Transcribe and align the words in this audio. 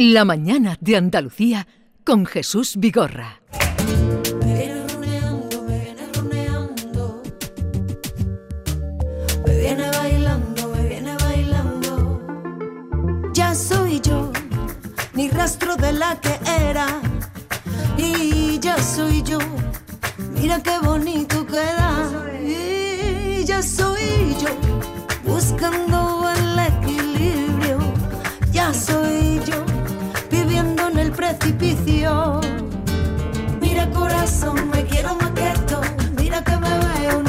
La 0.00 0.24
mañana 0.24 0.78
de 0.80 0.96
Andalucía 0.96 1.66
con 2.04 2.24
Jesús 2.24 2.76
Vigorra. 2.76 3.40
Me 4.46 4.54
viene 4.54 4.86
roneando, 4.86 5.62
me 5.62 5.78
viene 5.80 6.02
roneando. 6.14 7.22
Me 9.44 9.58
viene 9.58 9.90
bailando, 9.90 10.68
me 10.68 10.88
viene 10.88 11.16
bailando. 11.16 12.22
Ya 13.34 13.56
soy 13.56 14.00
yo, 14.00 14.30
ni 15.14 15.30
rastro 15.30 15.74
de 15.74 15.92
la 15.92 16.14
que 16.20 16.38
era. 16.46 17.00
Y 17.96 18.60
ya 18.60 18.80
soy 18.80 19.24
yo, 19.24 19.40
mira 20.40 20.62
qué 20.62 20.78
bonito 20.80 21.44
queda. 21.44 22.08
Y 22.40 23.44
ya 23.44 23.60
soy 23.64 24.36
yo, 24.40 24.50
buscando 25.24 26.30
el 26.36 26.56
equilibrio. 26.60 27.78
Ya 28.52 28.72
soy 28.72 29.27
Mira 33.60 33.90
corazón, 33.90 34.70
me 34.70 34.82
quiero 34.84 35.14
más 35.16 35.30
que 35.32 35.48
esto. 35.50 35.78
Mira 36.16 36.42
que 36.42 36.56
me 36.56 36.70
veo, 36.70 37.22
no 37.22 37.27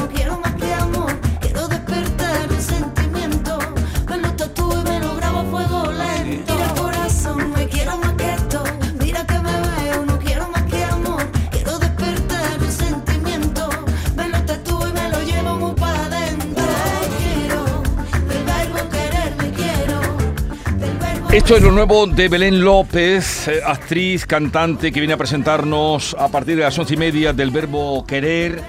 Esto 21.32 21.56
es 21.56 21.62
lo 21.62 21.70
nuevo 21.70 22.06
de 22.08 22.28
Belén 22.28 22.60
López, 22.64 23.46
eh, 23.46 23.60
actriz, 23.64 24.26
cantante, 24.26 24.90
que 24.90 24.98
viene 24.98 25.14
a 25.14 25.16
presentarnos 25.16 26.16
a 26.18 26.28
partir 26.28 26.56
de 26.56 26.62
las 26.62 26.76
once 26.76 26.94
y 26.94 26.96
media 26.96 27.32
del 27.32 27.50
verbo 27.52 28.04
querer. 28.04 28.60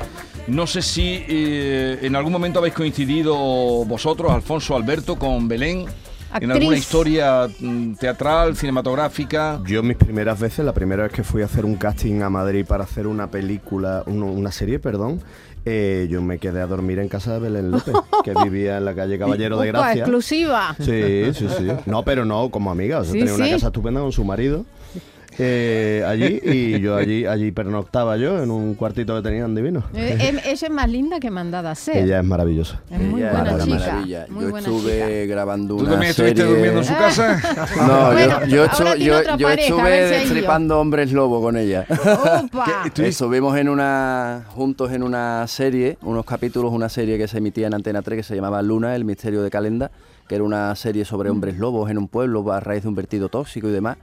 No 0.47 0.67
sé 0.67 0.83
si 0.83 1.23
eh, 1.27 1.97
en 2.03 2.15
algún 2.15 2.31
momento 2.31 2.59
habéis 2.59 2.75
coincidido 2.75 3.35
vosotros, 3.35 4.31
Alfonso, 4.31 4.75
Alberto, 4.75 5.15
con 5.17 5.47
Belén. 5.47 5.85
En 6.33 6.49
alguna 6.49 6.53
Actriz. 6.69 6.79
historia 6.79 7.47
mm, 7.59 7.95
teatral, 7.95 8.55
cinematográfica. 8.55 9.59
Yo 9.65 9.83
mis 9.83 9.97
primeras 9.97 10.39
veces, 10.39 10.63
la 10.63 10.71
primera 10.73 11.03
vez 11.03 11.11
que 11.11 11.23
fui 11.25 11.41
a 11.41 11.45
hacer 11.45 11.65
un 11.65 11.75
casting 11.75 12.21
a 12.21 12.29
Madrid 12.29 12.63
para 12.65 12.85
hacer 12.85 13.05
una 13.05 13.27
película, 13.29 14.03
un- 14.05 14.23
una 14.23 14.49
serie, 14.51 14.79
perdón, 14.79 15.19
eh, 15.65 16.07
yo 16.09 16.21
me 16.21 16.39
quedé 16.39 16.61
a 16.61 16.67
dormir 16.67 16.99
en 16.99 17.07
casa 17.07 17.33
de 17.33 17.39
Belén 17.39 17.71
López, 17.71 17.93
que 18.23 18.33
vivía 18.43 18.77
en 18.77 18.85
la 18.85 18.95
calle 18.95 19.19
Caballero 19.19 19.59
de 19.59 19.67
Gracia. 19.67 20.01
exclusiva. 20.01 20.75
Sí, 20.79 21.33
sí, 21.33 21.47
sí. 21.57 21.67
No, 21.85 22.03
pero 22.03 22.25
no 22.25 22.49
como 22.49 22.71
amiga. 22.71 22.99
O 22.99 23.03
sea, 23.03 23.13
Sí, 23.13 23.19
tenía 23.19 23.35
una 23.35 23.49
casa 23.49 23.67
estupenda 23.67 24.01
con 24.01 24.11
su 24.11 24.23
marido 24.23 24.65
eh, 25.43 26.03
allí 26.07 26.39
y 26.43 26.79
yo 26.79 26.95
allí 26.95 27.25
allí 27.25 27.51
pernoctaba 27.51 28.15
yo 28.17 28.41
en 28.43 28.51
un 28.51 28.75
cuartito 28.75 29.15
que 29.15 29.21
tenían 29.27 29.55
divino. 29.55 29.83
Eh, 29.93 30.17
em- 30.19 30.37
ella 30.37 30.51
es 30.67 30.69
más 30.69 30.89
linda 30.89 31.19
que 31.19 31.31
mandada 31.31 31.71
a 31.71 31.75
ser. 31.75 31.97
Ella 31.97 32.19
es 32.19 32.25
maravillosa. 32.25 32.79
es 32.91 32.99
muy 32.99 33.21
Ella 33.21 33.31
buena 33.31 33.45
era 33.47 33.55
una 33.55 33.63
chica. 33.65 33.77
maravilla. 33.91 34.25
Muy 34.29 34.43
yo 34.45 34.49
buena 34.51 34.67
estuve 34.69 35.27
grabando 35.27 35.75
¿Tú 35.75 35.81
una 35.81 35.91
también 35.91 36.13
serie... 36.13 36.29
estuviste 36.31 36.53
durmiendo 36.53 36.79
en 36.81 36.85
su 36.85 36.93
casa? 36.93 37.67
No, 37.87 38.11
Bueno, 38.11 38.39
yo, 38.45 38.55
yo, 38.55 38.65
estu- 38.65 38.97
yo- 38.97 39.37
pareja, 39.39 39.53
estuve 39.53 39.89
destripando 40.09 40.79
hombres 40.79 41.11
lobo 41.11 41.41
con 41.41 41.57
ella. 41.57 41.85
Estuvimos 42.97 43.57
en 43.57 43.69
una, 43.69 44.45
juntos 44.49 44.91
en 44.91 45.03
una 45.03 45.45
serie, 45.47 45.97
unos 46.01 46.25
capítulos, 46.25 46.71
una 46.71 46.89
serie 46.89 47.17
que 47.17 47.27
se 47.27 47.37
emitía 47.39 47.67
en 47.67 47.73
Antena 47.73 48.01
3 48.01 48.17
que 48.17 48.23
se 48.23 48.35
llamaba 48.35 48.61
Luna, 48.61 48.95
el 48.95 49.05
misterio 49.05 49.41
de 49.41 49.49
Calenda, 49.49 49.91
que 50.27 50.35
era 50.35 50.43
una 50.43 50.75
serie 50.75 51.05
sobre 51.05 51.29
hombres 51.29 51.57
lobos 51.57 51.89
en 51.89 51.97
un 51.97 52.07
pueblo 52.07 52.51
a 52.51 52.59
raíz 52.59 52.83
de 52.83 52.89
un 52.89 52.95
vertido 52.95 53.29
tóxico 53.29 53.67
y 53.67 53.71
demás. 53.71 53.97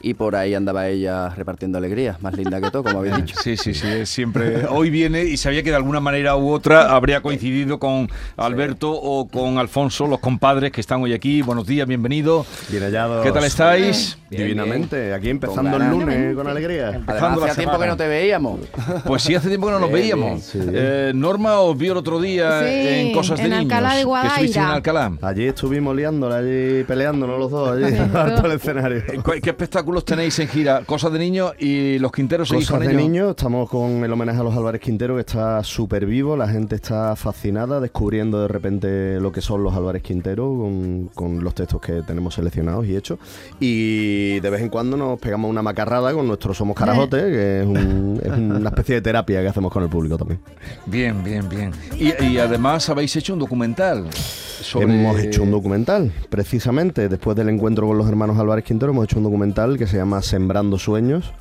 Y 0.00 0.14
por 0.14 0.36
ahí 0.36 0.54
andaba 0.54 0.86
ella 0.88 1.30
repartiendo 1.30 1.78
alegrías, 1.78 2.22
más 2.22 2.34
linda 2.34 2.60
que 2.60 2.70
todo, 2.70 2.84
como 2.84 2.98
habéis 3.00 3.16
dicho. 3.24 3.36
Sí, 3.42 3.56
sí, 3.56 3.74
sí, 3.74 4.06
siempre. 4.06 4.66
Hoy 4.66 4.90
viene 4.90 5.24
y 5.24 5.36
sabía 5.36 5.62
que 5.62 5.70
de 5.70 5.76
alguna 5.76 6.00
manera 6.00 6.36
u 6.36 6.50
otra 6.52 6.94
habría 6.94 7.20
coincidido 7.20 7.78
con 7.78 8.08
Alberto 8.36 8.90
o 8.92 9.26
con 9.28 9.58
Alfonso, 9.58 10.06
los 10.06 10.20
compadres 10.20 10.70
que 10.72 10.80
están 10.80 11.02
hoy 11.02 11.12
aquí. 11.12 11.42
Buenos 11.42 11.66
días, 11.66 11.86
bienvenidos. 11.88 12.46
Bien 12.70 12.82
hallados. 12.84 13.24
¿Qué 13.24 13.32
tal 13.32 13.44
estáis? 13.44 14.18
Bien, 14.30 14.42
Divinamente. 14.42 15.14
Aquí 15.14 15.30
empezando 15.30 15.76
el 15.78 15.88
lunes 15.90 16.34
con 16.36 16.46
alegría. 16.46 16.90
Empezando 16.90 17.42
hacía 17.44 17.54
tiempo 17.56 17.78
que 17.78 17.86
no 17.86 17.96
te 17.96 18.06
veíamos. 18.06 18.60
Pues 19.04 19.22
sí, 19.22 19.34
hace 19.34 19.48
tiempo 19.48 19.66
que 19.66 19.72
no 19.72 19.80
nos 19.80 19.90
veíamos. 19.90 20.42
sí. 20.42 20.58
Eh, 20.70 21.12
Norma 21.14 21.60
os 21.60 21.76
vio 21.76 21.92
el 21.92 21.98
otro 21.98 22.20
día 22.20 22.60
Sí, 22.60 22.66
en 22.68 23.12
Cosas 23.12 23.38
de 23.38 23.44
en 23.44 23.50
Niños. 23.50 23.72
Alcalá 23.72 23.94
de 23.94 24.02
en. 24.46 24.58
Alcalá. 24.58 25.12
Allí 25.22 25.44
estuvimos 25.46 25.96
liándola, 25.96 26.36
allí 26.36 26.84
peleándonos 26.84 27.38
los 27.38 27.50
dos, 27.50 27.70
allí, 27.76 27.96
harto 28.14 28.46
el 28.46 28.52
escenario. 28.52 29.02
¿Cu- 29.24 29.32
¿Qué 29.42 29.50
espectáculos 29.88 30.04
tenéis 30.04 30.38
en 30.38 30.48
gira? 30.48 30.82
Cosas 30.84 31.12
de 31.12 31.18
niños 31.18 31.52
y 31.58 31.98
los 31.98 32.12
Quinteros 32.12 32.48
seguís 32.48 32.66
Cosas 32.66 32.78
con 32.78 32.86
de 32.86 32.92
ellos. 32.92 33.02
niños, 33.08 33.30
estamos 33.30 33.68
con 33.70 34.04
el 34.04 34.12
homenaje 34.12 34.38
a 34.40 34.42
los 34.42 34.54
Álvarez 34.54 34.80
Quintero 34.80 35.14
que 35.14 35.20
está 35.20 35.62
súper 35.64 36.04
vivo, 36.04 36.36
la 36.36 36.46
gente 36.48 36.74
está 36.74 37.16
fascinada 37.16 37.80
descubriendo 37.80 38.40
de 38.42 38.48
repente 38.48 39.18
lo 39.20 39.32
que 39.32 39.40
son 39.40 39.62
los 39.62 39.74
Álvarez 39.74 40.02
Quintero 40.02 40.44
con, 40.46 41.10
con 41.14 41.42
los 41.42 41.54
textos 41.54 41.80
que 41.80 42.02
tenemos 42.02 42.34
seleccionados 42.34 42.86
y 42.86 42.96
hechos 42.96 43.18
y 43.60 44.40
de 44.40 44.50
vez 44.50 44.60
en 44.62 44.68
cuando 44.68 44.96
nos 44.96 45.18
pegamos 45.18 45.50
una 45.50 45.62
macarrada 45.62 46.12
con 46.12 46.26
nuestro 46.26 46.52
Somos 46.52 46.76
Carajote, 46.76 47.16
que 47.18 47.60
es, 47.60 47.66
un- 47.66 48.20
es 48.22 48.30
una 48.32 48.68
especie 48.68 48.96
de 48.96 49.00
terapia 49.00 49.40
que 49.40 49.48
hacemos 49.48 49.72
con 49.72 49.82
el 49.82 49.88
público 49.88 50.18
también. 50.18 50.40
Bien, 50.86 51.22
bien, 51.24 51.48
bien. 51.48 51.72
Y, 51.98 52.12
y 52.24 52.38
además 52.38 52.88
habéis 52.90 53.14
hecho 53.16 53.32
un 53.32 53.38
documental. 53.38 54.06
Sobre... 54.12 54.86
Hemos 54.92 55.20
hecho 55.20 55.44
un 55.44 55.52
documental, 55.52 56.10
precisamente 56.28 57.08
después 57.08 57.36
del 57.36 57.48
encuentro 57.48 57.86
con 57.86 57.96
los 57.96 58.08
hermanos 58.08 58.36
Álvarez 58.38 58.64
Quintero, 58.64 58.90
hemos 58.90 59.04
hecho 59.04 59.18
un 59.18 59.22
documental 59.22 59.77
que 59.78 59.86
se 59.86 59.96
llama 59.96 60.20
Sembrando 60.20 60.78
Sueños, 60.78 61.32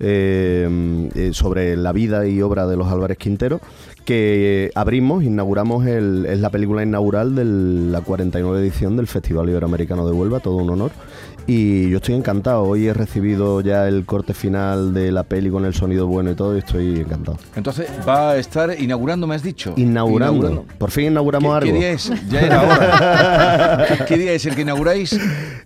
eh, 0.00 1.08
eh, 1.14 1.30
sobre 1.32 1.76
la 1.76 1.92
vida 1.92 2.26
y 2.26 2.42
obra 2.42 2.66
de 2.66 2.76
los 2.76 2.88
Álvarez 2.88 3.18
Quintero, 3.18 3.60
que 4.04 4.70
abrimos, 4.74 5.24
inauguramos, 5.24 5.86
el, 5.86 6.26
es 6.26 6.38
la 6.38 6.50
película 6.50 6.82
inaugural 6.82 7.34
de 7.34 7.44
la 7.44 8.00
49 8.00 8.60
edición 8.60 8.96
del 8.96 9.06
Festival 9.08 9.48
Iberoamericano 9.48 10.06
de 10.06 10.12
Huelva, 10.12 10.40
todo 10.40 10.56
un 10.56 10.70
honor. 10.70 10.92
Y 11.48 11.88
yo 11.90 11.98
estoy 11.98 12.16
encantado, 12.16 12.64
hoy 12.64 12.88
he 12.88 12.92
recibido 12.92 13.60
ya 13.60 13.86
el 13.86 14.04
corte 14.04 14.34
final 14.34 14.92
de 14.92 15.12
la 15.12 15.22
peli 15.22 15.48
con 15.48 15.64
el 15.64 15.74
sonido 15.74 16.08
bueno 16.08 16.32
y 16.32 16.34
todo, 16.34 16.56
y 16.56 16.58
estoy 16.58 17.00
encantado. 17.00 17.38
Entonces 17.54 17.88
va 18.06 18.32
a 18.32 18.36
estar 18.36 18.80
inaugurando, 18.80 19.28
me 19.28 19.36
has 19.36 19.44
dicho. 19.44 19.72
Inaugurando, 19.76 20.64
por 20.76 20.90
fin 20.90 21.06
inauguramos 21.06 21.50
¿Qué, 21.50 21.56
algo. 21.68 21.72
qué 21.72 21.78
día 21.78 21.90
es? 21.92 22.12
Ya 22.28 22.40
era 22.40 22.62
hora. 22.62 23.86
¿Qué, 23.98 24.04
qué 24.06 24.18
día 24.18 24.32
es 24.32 24.44
el 24.46 24.56
que 24.56 24.62
inauguráis? 24.62 25.18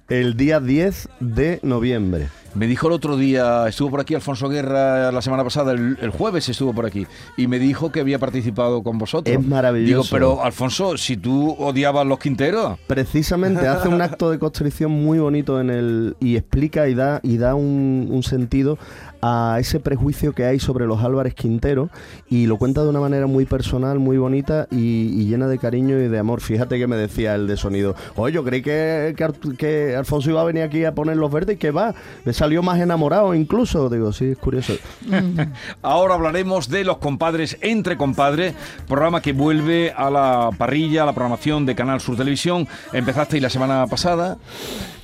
El 0.08 0.36
día 0.36 0.60
10 0.60 1.08
de 1.20 1.60
noviembre. 1.62 2.28
Me 2.54 2.66
dijo 2.66 2.88
el 2.88 2.94
otro 2.94 3.16
día, 3.16 3.68
estuvo 3.68 3.90
por 3.90 4.00
aquí 4.00 4.14
Alfonso 4.14 4.48
Guerra 4.48 5.12
la 5.12 5.22
semana 5.22 5.44
pasada, 5.44 5.72
el, 5.72 5.96
el 6.00 6.10
jueves 6.10 6.48
estuvo 6.48 6.72
por 6.72 6.84
aquí, 6.84 7.06
y 7.36 7.46
me 7.46 7.58
dijo 7.58 7.92
que 7.92 8.00
había 8.00 8.18
participado 8.18 8.82
con 8.82 8.98
vosotros. 8.98 9.34
Es 9.34 9.46
maravilloso. 9.46 10.02
Digo, 10.02 10.04
pero 10.10 10.44
Alfonso, 10.44 10.96
si 10.96 11.16
tú 11.16 11.54
odiabas 11.58 12.06
los 12.06 12.18
Quinteros. 12.18 12.78
Precisamente 12.86 13.68
hace 13.68 13.88
un 13.88 14.02
acto 14.02 14.30
de 14.30 14.38
constricción 14.38 14.90
muy 14.90 15.18
bonito 15.18 15.60
en 15.60 15.70
el 15.70 16.16
y 16.18 16.36
explica 16.36 16.88
y 16.88 16.94
da 16.94 17.20
y 17.22 17.38
da 17.38 17.54
un, 17.54 18.08
un 18.10 18.22
sentido 18.22 18.78
a 19.22 19.56
ese 19.60 19.80
prejuicio 19.80 20.32
que 20.32 20.44
hay 20.44 20.58
sobre 20.58 20.86
los 20.86 21.02
Álvarez 21.02 21.34
Quintero 21.34 21.90
y 22.28 22.46
lo 22.46 22.56
cuenta 22.56 22.82
de 22.82 22.88
una 22.88 23.00
manera 23.00 23.26
muy 23.26 23.44
personal, 23.44 23.98
muy 23.98 24.18
bonita 24.18 24.66
y, 24.70 25.26
llena 25.30 25.46
de 25.46 25.58
cariño 25.58 25.98
y 25.98 26.08
de 26.08 26.18
amor. 26.18 26.40
Fíjate 26.40 26.78
que 26.78 26.86
me 26.86 26.96
decía 26.96 27.34
el 27.34 27.46
de 27.46 27.56
sonido, 27.56 27.94
oye, 28.16 28.34
yo 28.34 28.42
creí 28.44 28.62
que, 28.62 29.14
que, 29.16 29.56
que 29.56 29.96
Alfonso 29.96 30.30
iba 30.30 30.40
a 30.40 30.44
venir 30.44 30.62
aquí 30.62 30.84
a 30.84 30.94
poner 30.94 31.16
los 31.16 31.30
verdes 31.30 31.56
y 31.56 31.58
que 31.58 31.70
va, 31.70 31.94
me 32.24 32.32
salió 32.32 32.62
más 32.62 32.80
enamorado 32.80 33.34
incluso. 33.34 33.88
Digo, 33.88 34.12
sí, 34.12 34.32
es 34.32 34.38
curioso. 34.38 34.74
Ahora 35.82 36.14
hablaremos 36.14 36.68
de 36.68 36.84
los 36.84 36.98
compadres 36.98 37.58
entre 37.60 37.96
compadres, 37.96 38.54
programa 38.88 39.20
que 39.20 39.32
vuelve 39.32 39.92
a 39.96 40.10
la 40.10 40.50
parrilla, 40.56 41.02
a 41.04 41.06
la 41.06 41.12
programación 41.12 41.66
de 41.66 41.74
Canal 41.74 42.00
Sur 42.00 42.16
Televisión. 42.16 42.66
Empezasteis 42.92 43.42
la 43.42 43.50
semana 43.50 43.86
pasada. 43.86 44.38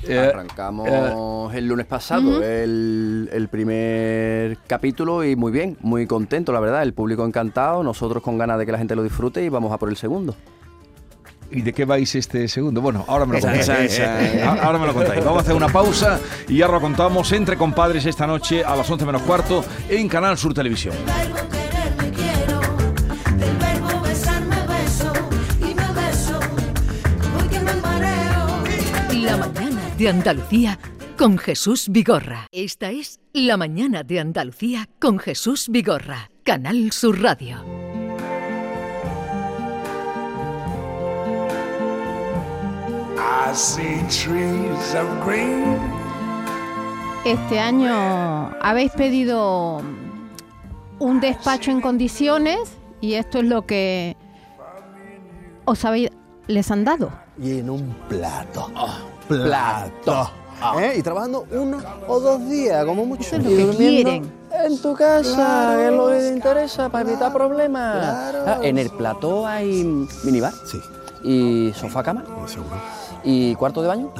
Eh, 0.09 0.19
Arrancamos 0.19 1.55
el 1.55 1.67
lunes 1.67 1.87
pasado 1.87 2.43
el, 2.43 3.28
el 3.33 3.48
primer 3.48 4.59
capítulo 4.66 5.25
y 5.25 5.36
muy 5.36 5.53
bien, 5.53 5.77
muy 5.80 6.07
contento, 6.07 6.53
la 6.53 6.60
verdad. 6.60 6.83
El 6.83 6.92
público 6.95 7.25
encantado, 7.25 7.83
nosotros 7.83 8.22
con 8.22 8.39
ganas 8.39 8.59
de 8.59 8.66
que 8.66 8.72
la 8.72 8.78
gente 8.78 8.95
lo 8.97 9.03
disfrute 9.03 9.42
y 9.45 9.48
vamos 9.48 9.72
a 9.72 9.78
por 9.78 9.89
el 9.89 9.97
segundo. 9.97 10.34
¿Y 11.51 11.63
de 11.63 11.72
qué 11.72 11.84
vais 11.84 12.13
este 12.16 12.48
segundo? 12.48 12.80
Bueno, 12.80 13.04
ahora 13.07 13.25
me 13.25 13.34
lo 13.34 13.41
contáis. 13.41 14.01
A- 14.01 14.65
Ahora 14.65 14.78
me 14.78 14.86
lo 14.86 14.95
contáis. 14.95 15.25
Vamos 15.25 15.39
a 15.39 15.42
hacer 15.42 15.54
una 15.54 15.69
pausa 15.69 16.19
y 16.48 16.60
ahora 16.63 16.80
contamos 16.80 17.30
entre 17.33 17.57
compadres 17.57 18.04
esta 18.04 18.27
noche 18.27 18.65
a 18.65 18.75
las 18.75 18.91
11 18.91 19.07
menos 19.07 19.22
cuarto 19.22 19.65
en 19.89 20.09
Canal 20.09 20.36
Sur 20.36 20.53
Televisión. 20.54 20.95
De 29.98 30.09
Andalucía 30.10 30.78
con 31.16 31.39
Jesús 31.39 31.89
Vigorra. 31.89 32.47
Esta 32.53 32.91
es 32.91 33.21
La 33.33 33.57
mañana 33.57 34.03
de 34.03 34.21
Andalucía 34.21 34.89
con 35.01 35.19
Jesús 35.19 35.69
Vigorra. 35.71 36.31
Canal 36.45 36.93
Sur 36.93 37.22
Radio. 37.22 37.65
I 43.19 43.54
see 43.54 44.03
trees 44.09 44.95
of 44.95 45.25
green, 45.25 45.78
este 47.25 47.59
año 47.59 48.51
habéis 48.60 48.92
pedido 48.92 49.83
un 50.99 51.21
despacho 51.21 51.71
en 51.71 51.81
condiciones 51.81 52.59
y 53.01 53.15
esto 53.15 53.39
es 53.39 53.45
lo 53.45 53.66
que 53.66 54.16
os 55.65 55.84
habéis, 55.84 56.10
les 56.47 56.71
han 56.71 56.84
dado. 56.84 57.10
y 57.39 57.59
en 57.59 57.71
un 57.71 57.95
plato. 58.09 58.71
Ah, 58.75 58.99
plato. 59.28 60.31
¿Eh? 60.81 60.95
Y 60.99 61.03
trabajando 61.03 61.45
uno 61.53 61.78
o 62.09 62.19
dos 62.21 62.49
días, 62.49 62.84
como 62.87 63.05
mucho. 63.05 63.23
Eso 63.23 63.37
es 63.37 63.45
lo 63.45 63.51
Y 63.51 63.57
que 63.57 63.65
durmiendo 63.67 64.11
quieren. 64.11 64.33
En 64.65 64.78
tu 64.81 64.95
casa, 64.95 65.34
Claro. 65.34 65.78
que 65.78 65.87
es 65.87 65.93
lo 65.93 66.09
que 66.09 66.19
te 66.19 66.28
interesa, 66.34 66.89
para 66.89 67.07
evitar 67.09 67.31
problemas. 67.33 67.99
Claro. 67.99 68.39
Ah, 68.47 68.59
en 68.63 68.78
el 68.78 68.89
plató 68.91 69.47
hay 69.47 69.84
minibar 70.25 70.53
Sí, 70.65 70.81
y 71.23 71.73
sofá 71.75 72.03
cama 72.03 72.25
seguro. 72.47 72.71
y 73.23 73.55
cuarto 73.57 73.83
de 73.83 73.89
baño 73.89 74.11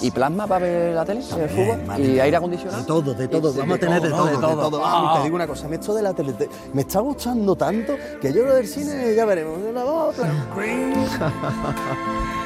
y 0.00 0.10
plasma 0.10 0.48
para 0.48 0.66
ver 0.66 0.94
la 0.96 1.04
tele, 1.04 1.20
el 1.20 1.48
fútbol 1.48 1.84
madre 1.86 2.04
y 2.06 2.18
aire 2.18 2.36
acondicionado. 2.38 2.80
De 2.80 2.86
todo, 2.86 3.14
de 3.14 3.28
todo. 3.28 3.54
Vamos 3.54 3.76
a 3.76 3.80
tener 3.80 4.02
de 4.02 4.10
todo, 4.10 4.26
de 4.26 4.36
todo. 4.36 4.82
Ah. 4.84 5.12
Y 5.14 5.18
te 5.18 5.24
digo 5.24 5.36
una 5.36 5.46
cosa, 5.46 5.68
esto 5.72 5.94
de 5.94 6.02
la 6.02 6.12
tele 6.12 6.32
te- 6.32 6.50
me 6.72 6.80
está 6.82 6.98
gustando 6.98 7.54
tanto 7.54 7.94
que 8.20 8.32
yo 8.32 8.44
lo 8.44 8.54
del 8.56 8.66
cine 8.66 9.14
ya 9.14 9.24
veremos. 9.26 9.58
La 9.72 9.84
voz, 9.84 10.16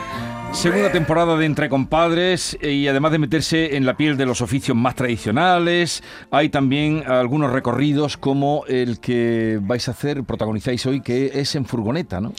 Segunda 0.52 0.90
temporada 0.90 1.36
de 1.36 1.46
Entre 1.46 1.68
Compadres 1.68 2.58
eh, 2.60 2.72
y 2.72 2.88
además 2.88 3.12
de 3.12 3.18
meterse 3.18 3.76
en 3.76 3.86
la 3.86 3.96
piel 3.96 4.16
de 4.16 4.26
los 4.26 4.40
oficios 4.40 4.76
más 4.76 4.96
tradicionales, 4.96 6.02
hay 6.30 6.48
también 6.48 7.04
algunos 7.06 7.52
recorridos 7.52 8.16
como 8.16 8.64
el 8.66 8.98
que 8.98 9.60
vais 9.62 9.86
a 9.88 9.92
hacer, 9.92 10.24
protagonizáis 10.24 10.84
hoy, 10.86 11.00
que 11.00 11.40
es 11.40 11.54
en 11.54 11.64
furgoneta, 11.64 12.20
¿no? 12.20 12.32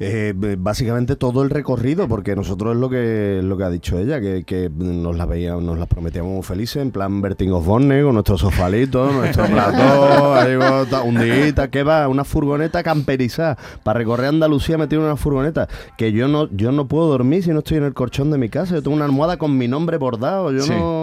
Eh, 0.00 0.32
básicamente 0.58 1.16
todo 1.16 1.42
el 1.42 1.50
recorrido, 1.50 2.06
porque 2.06 2.36
nosotros 2.36 2.74
es 2.74 2.80
lo 2.80 2.88
que 2.88 3.40
lo 3.42 3.56
que 3.56 3.64
ha 3.64 3.70
dicho 3.70 3.98
ella, 3.98 4.20
que, 4.20 4.44
que 4.44 4.70
nos 4.72 5.16
las 5.16 5.26
veíamos, 5.28 5.62
nos 5.64 5.76
las 5.78 5.88
prometíamos 5.88 6.32
muy 6.32 6.42
felices, 6.42 6.76
en 6.82 6.92
plan 6.92 7.20
Bertín 7.20 7.50
Osborne, 7.52 8.02
con 8.04 8.14
nuestro 8.14 8.38
sofalito, 8.38 9.10
nuestro 9.12 9.46
plató, 9.46 10.34
ahí 10.34 10.56
ta- 10.88 11.02
un 11.02 11.18
día, 11.18 11.52
que 11.70 11.82
va, 11.82 12.06
una 12.06 12.24
furgoneta 12.24 12.82
camperizada, 12.84 13.58
para 13.82 13.98
recorrer 13.98 14.26
Andalucía 14.28 14.78
metido 14.78 15.00
en 15.02 15.06
una 15.06 15.16
furgoneta, 15.16 15.68
que 15.96 16.12
yo 16.12 16.28
no, 16.28 16.48
yo 16.50 16.70
no 16.70 16.86
puedo 16.86 17.08
dormir 17.08 17.42
si 17.42 17.50
no 17.50 17.58
estoy 17.58 17.78
en 17.78 17.84
el 17.84 17.94
colchón 17.94 18.30
de 18.30 18.38
mi 18.38 18.48
casa, 18.48 18.74
yo 18.76 18.82
tengo 18.82 18.94
una 18.96 19.04
almohada 19.06 19.36
con 19.36 19.58
mi 19.58 19.66
nombre 19.68 19.96
bordado, 19.96 20.52
yo 20.52 20.62
Sí. 20.62 20.70
no, 20.70 21.02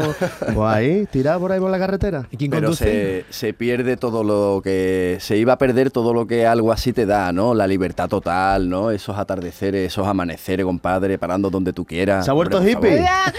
pues 0.54 0.58
ahí, 0.70 1.06
tirada 1.12 1.38
por 1.40 1.52
ahí 1.52 1.60
por 1.60 1.70
la 1.72 1.80
carretera. 1.80 2.28
¿Y 2.32 2.38
quién 2.38 2.52
Pero 2.52 2.68
conduce? 2.68 3.26
se, 3.30 3.34
se 3.34 3.54
pierde 3.54 3.98
todo 3.98 4.24
lo 4.24 4.62
que. 4.64 5.18
Se 5.20 5.38
iba 5.38 5.54
a 5.54 5.58
perder 5.58 5.92
todo 5.92 6.14
lo 6.14 6.28
que 6.28 6.46
algo 6.46 6.72
así 6.72 6.94
te 6.94 7.06
da, 7.06 7.32
¿no? 7.34 7.54
La 7.54 7.68
libertad 7.68 8.08
total, 8.10 8.70
¿no? 8.70 8.85
Esos 8.92 9.18
atardeceres, 9.18 9.88
esos 9.92 10.08
amaneceres, 10.08 10.66
compadre, 10.66 11.18
parando 11.18 11.50
donde 11.50 11.74
tú 11.74 11.86
quieras. 11.86 12.26
¿Se 12.26 12.32
ha 12.32 12.34
vuelto 12.34 12.58
Hombre, 12.58 12.72
hippie? 12.74 12.90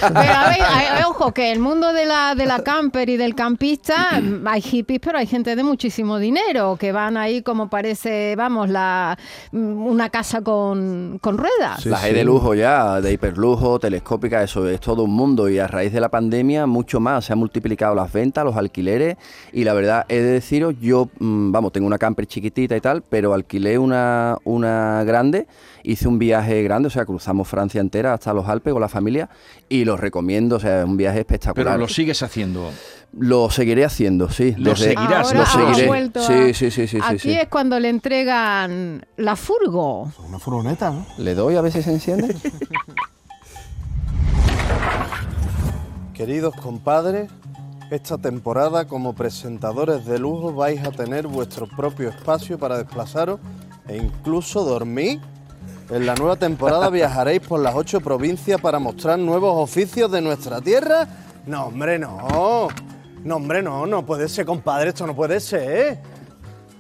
Pero, 0.00 0.19
a 0.19 0.20
ver, 0.20 0.31
a- 0.62 1.04
a- 1.04 1.08
ojo, 1.08 1.32
que 1.32 1.52
el 1.52 1.58
mundo 1.60 1.93
de 1.93 2.06
la, 2.06 2.34
de 2.34 2.46
la 2.46 2.60
camper 2.62 3.08
y 3.08 3.16
del 3.16 3.34
campista, 3.34 4.20
mm, 4.20 4.46
hay 4.46 4.60
hippies, 4.60 5.00
pero 5.00 5.19
hay 5.19 5.26
gente 5.26 5.56
de 5.56 5.62
muchísimo 5.62 6.19
dinero 6.19 6.76
que 6.78 6.93
van 6.93 7.16
ahí 7.16 7.43
como 7.43 7.69
parece, 7.69 8.34
vamos, 8.37 8.69
la 8.69 9.19
mm, 9.52 9.87
una 9.87 10.08
casa 10.10 10.40
con, 10.43 11.19
con 11.20 11.37
ruedas. 11.38 11.82
Sí, 11.82 11.88
Las 11.88 12.02
hay 12.02 12.10
sí. 12.12 12.16
de 12.16 12.25
lujo 12.25 12.54
ya, 12.54 13.00
de 13.00 13.12
hiperlujo, 13.12 13.78
telescópica, 13.78 14.42
eso 14.42 14.69
es 14.69 14.81
todo 14.81 15.02
un 15.04 15.12
mundo. 15.12 15.49
Y 15.49 15.58
a 15.58 15.66
raíz 15.66 15.92
de 15.92 16.00
la 16.00 16.08
pandemia, 16.08 16.66
mucho 16.66 17.00
más. 17.00 17.25
Se 17.26 17.32
han 17.32 17.38
multiplicado 17.38 17.94
las 17.94 18.12
ventas, 18.12 18.44
los 18.44 18.56
alquileres. 18.56 19.16
Y 19.52 19.64
la 19.64 19.75
verdad, 19.75 20.04
he 20.08 20.16
de 20.16 20.31
deciros, 20.32 20.75
yo, 20.81 21.08
mm, 21.19 21.52
vamos, 21.52 21.72
tengo 21.72 21.87
una 21.87 21.99
camper 21.99 22.26
chiquitita 22.26 22.76
y 22.76 22.81
tal, 22.81 23.02
pero 23.08 23.34
alquilé 23.34 23.78
una, 23.78 24.37
una 24.44 25.02
grande. 25.04 25.35
Hice 25.82 26.08
un 26.08 26.18
viaje 26.18 26.62
grande, 26.62 26.86
o 26.88 26.90
sea, 26.90 27.04
cruzamos 27.04 27.46
Francia 27.48 27.80
entera 27.80 28.14
hasta 28.14 28.32
los 28.32 28.48
Alpes 28.48 28.72
con 28.72 28.80
la 28.80 28.88
familia. 28.88 29.28
Y 29.68 29.84
los 29.84 30.00
recomiendo, 30.00 30.56
o 30.56 30.60
sea, 30.60 30.80
es 30.80 30.86
un 30.86 30.96
viaje 30.96 31.20
espectacular. 31.20 31.74
Pero 31.74 31.78
lo 31.78 31.88
sigues 31.88 32.22
haciendo. 32.22 32.70
Lo 33.18 33.50
seguiré 33.50 33.84
haciendo, 33.84 34.30
sí. 34.30 34.54
Lo 34.58 34.76
seguirás, 34.76 35.28
Ahora 35.28 35.38
lo 35.38 35.42
has 35.42 35.52
seguiré. 35.52 36.10
Sí, 36.54 36.54
sí, 36.54 36.70
sí, 36.70 36.86
sí, 36.88 36.98
Aquí 37.02 37.18
sí. 37.18 37.32
es 37.32 37.48
cuando 37.48 37.78
le 37.80 37.88
entregan 37.88 39.06
la 39.16 39.36
furgo. 39.36 40.12
Una 40.26 40.38
furgoneta, 40.38 40.90
¿no? 40.90 41.06
Le 41.18 41.34
doy 41.34 41.56
a 41.56 41.60
ver 41.60 41.72
si 41.72 41.82
se 41.82 41.92
enciende. 41.92 42.36
Queridos 46.14 46.54
compadres, 46.56 47.30
esta 47.90 48.18
temporada 48.18 48.86
como 48.86 49.14
presentadores 49.14 50.06
de 50.06 50.18
lujo 50.18 50.52
vais 50.52 50.82
a 50.84 50.90
tener 50.90 51.26
vuestro 51.26 51.68
propio 51.68 52.08
espacio 52.08 52.58
para 52.58 52.78
desplazaros 52.78 53.38
e 53.88 53.96
incluso 53.96 54.64
dormir. 54.64 55.20
En 55.88 56.04
la 56.04 56.14
nueva 56.16 56.36
temporada 56.36 56.90
viajaréis 56.90 57.40
por 57.40 57.60
las 57.60 57.74
ocho 57.74 58.00
provincias 58.00 58.60
para 58.60 58.78
mostrar 58.80 59.18
nuevos 59.18 59.54
oficios 59.56 60.10
de 60.10 60.20
nuestra 60.20 60.60
tierra. 60.60 61.06
No, 61.46 61.66
hombre, 61.66 61.98
no. 61.98 62.68
No, 63.22 63.36
hombre, 63.36 63.62
no, 63.62 63.86
no 63.86 64.04
puede 64.04 64.28
ser, 64.28 64.44
compadre, 64.46 64.88
esto 64.90 65.06
no 65.06 65.14
puede 65.14 65.38
ser. 65.40 65.98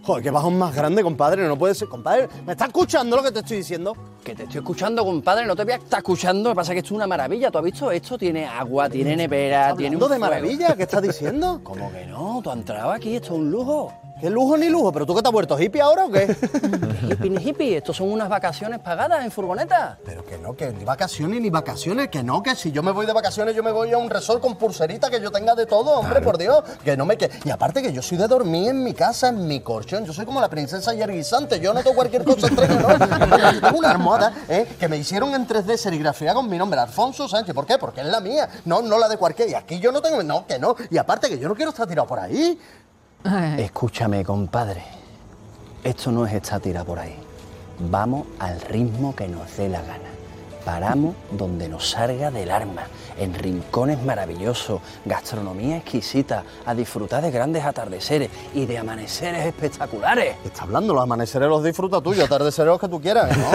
Joder, 0.02 0.22
qué 0.22 0.30
bajón 0.30 0.56
más 0.56 0.74
grande, 0.74 1.02
compadre, 1.02 1.46
no 1.46 1.58
puede 1.58 1.74
ser. 1.74 1.88
Compadre, 1.88 2.28
¿me 2.44 2.52
está 2.52 2.66
escuchando 2.66 3.16
lo 3.16 3.22
que 3.24 3.32
te 3.32 3.40
estoy 3.40 3.56
diciendo? 3.58 3.96
Que 4.22 4.34
te 4.36 4.44
estoy 4.44 4.58
escuchando, 4.58 5.04
compadre, 5.04 5.46
no 5.46 5.56
te 5.56 5.64
voy 5.64 5.72
a 5.72 5.76
estar 5.76 5.98
escuchando. 5.98 6.50
Lo 6.50 6.54
que 6.54 6.56
pasa 6.56 6.72
es 6.72 6.74
que 6.74 6.78
esto 6.78 6.94
es 6.94 6.96
una 6.96 7.08
maravilla. 7.08 7.50
¿Tú 7.50 7.58
has 7.58 7.64
visto 7.64 7.90
esto? 7.90 8.16
Tiene 8.16 8.46
agua, 8.46 8.88
tiene 8.88 9.16
nevera, 9.16 9.74
tiene 9.76 9.96
un 9.96 10.02
¿Hablando 10.02 10.08
de 10.08 10.18
fuego. 10.18 10.20
maravilla? 10.20 10.76
¿Qué 10.76 10.82
estás 10.84 11.02
diciendo? 11.02 11.60
¿Cómo 11.64 11.90
que 11.90 12.06
no? 12.06 12.40
Tú 12.42 12.50
has 12.50 12.56
entrado 12.56 12.92
aquí, 12.92 13.16
esto 13.16 13.34
es 13.34 13.40
un 13.40 13.50
lujo. 13.50 13.92
¿Qué 14.18 14.30
lujo 14.30 14.56
ni 14.56 14.70
lujo? 14.70 14.90
¿Pero 14.92 15.04
tú 15.04 15.14
qué 15.14 15.20
te 15.20 15.28
has 15.28 15.32
vuelto 15.32 15.60
hippie 15.60 15.82
ahora 15.82 16.06
o 16.06 16.10
qué? 16.10 16.24
Hippie 17.10 17.30
ni 17.30 17.36
hippie, 17.36 17.76
estos 17.76 17.98
son 17.98 18.10
unas 18.10 18.30
vacaciones 18.30 18.80
pagadas 18.80 19.22
en 19.22 19.30
furgoneta. 19.30 19.98
Pero 20.06 20.24
que 20.24 20.38
no, 20.38 20.56
que 20.56 20.72
ni 20.72 20.84
vacaciones 20.84 21.40
ni 21.40 21.50
vacaciones, 21.50 22.08
que 22.08 22.22
no, 22.22 22.42
que 22.42 22.56
si 22.56 22.72
yo 22.72 22.82
me 22.82 22.92
voy 22.92 23.04
de 23.04 23.12
vacaciones 23.12 23.54
yo 23.54 23.62
me 23.62 23.70
voy 23.72 23.92
a 23.92 23.98
un 23.98 24.08
resort 24.08 24.40
con 24.40 24.56
pulserita 24.56 25.10
que 25.10 25.20
yo 25.20 25.30
tenga 25.30 25.54
de 25.54 25.66
todo, 25.66 25.98
hombre, 25.98 26.22
por 26.22 26.38
Dios, 26.38 26.64
que 26.82 26.96
no 26.96 27.04
me 27.04 27.18
que 27.18 27.30
y 27.44 27.50
aparte 27.50 27.82
que 27.82 27.92
yo 27.92 28.00
soy 28.00 28.16
de 28.16 28.26
dormir 28.26 28.70
en 28.70 28.82
mi 28.82 28.94
casa, 28.94 29.28
en 29.28 29.46
mi 29.46 29.60
colchón, 29.60 30.06
yo 30.06 30.14
soy 30.14 30.24
como 30.24 30.40
la 30.40 30.48
princesa 30.48 30.94
Yerguisante, 30.94 31.60
yo 31.60 31.74
no 31.74 31.82
tengo 31.82 31.94
cualquier 31.94 32.24
cosa 32.24 32.46
entre 32.48 32.68
que 32.68 32.74
no. 32.74 32.88
Yo 32.90 33.60
tengo 33.60 33.78
una 33.78 33.90
almohada, 33.90 34.32
eh, 34.48 34.66
que 34.80 34.88
me 34.88 34.96
hicieron 34.96 35.34
en 35.34 35.46
3D 35.46 35.76
serigrafía 35.76 36.32
con 36.32 36.48
mi 36.48 36.56
nombre, 36.56 36.80
Alfonso 36.80 37.28
Sánchez, 37.28 37.54
¿por 37.54 37.66
qué? 37.66 37.76
Porque 37.76 38.00
es 38.00 38.06
la 38.06 38.20
mía, 38.20 38.48
no, 38.64 38.80
no 38.80 38.98
la 38.98 39.08
de 39.08 39.18
cualquier, 39.18 39.50
y 39.50 39.54
aquí 39.54 39.78
yo 39.78 39.92
no 39.92 40.00
tengo, 40.00 40.22
no, 40.22 40.46
que 40.46 40.58
no, 40.58 40.74
y 40.90 40.96
aparte 40.96 41.28
que 41.28 41.38
yo 41.38 41.48
no 41.48 41.54
quiero 41.54 41.70
estar 41.70 41.86
tirado 41.86 42.08
por 42.08 42.18
ahí. 42.18 42.58
Escúchame, 43.58 44.24
compadre. 44.24 44.82
Esto 45.82 46.10
no 46.12 46.26
es 46.26 46.32
esta 46.32 46.60
tira 46.60 46.84
por 46.84 46.98
ahí. 46.98 47.16
Vamos 47.78 48.26
al 48.38 48.60
ritmo 48.60 49.14
que 49.14 49.28
nos 49.28 49.56
dé 49.56 49.68
la 49.68 49.82
gana. 49.82 50.10
Paramos 50.66 51.14
donde 51.30 51.68
nos 51.68 51.90
salga 51.90 52.32
del 52.32 52.50
arma, 52.50 52.82
en 53.16 53.32
rincones 53.32 54.02
maravillosos, 54.02 54.80
gastronomía 55.04 55.76
exquisita, 55.76 56.42
a 56.64 56.74
disfrutar 56.74 57.22
de 57.22 57.30
grandes 57.30 57.64
atardeceres 57.64 58.28
y 58.52 58.66
de 58.66 58.76
amaneceres 58.76 59.46
espectaculares. 59.46 60.34
Está 60.44 60.64
hablando, 60.64 60.92
los 60.92 61.04
amaneceres 61.04 61.48
los 61.48 61.62
disfruta 61.62 62.00
tú, 62.00 62.14
y 62.14 62.20
atardeceres 62.20 62.66
los 62.66 62.80
que 62.80 62.88
tú 62.88 63.00
quieras. 63.00 63.30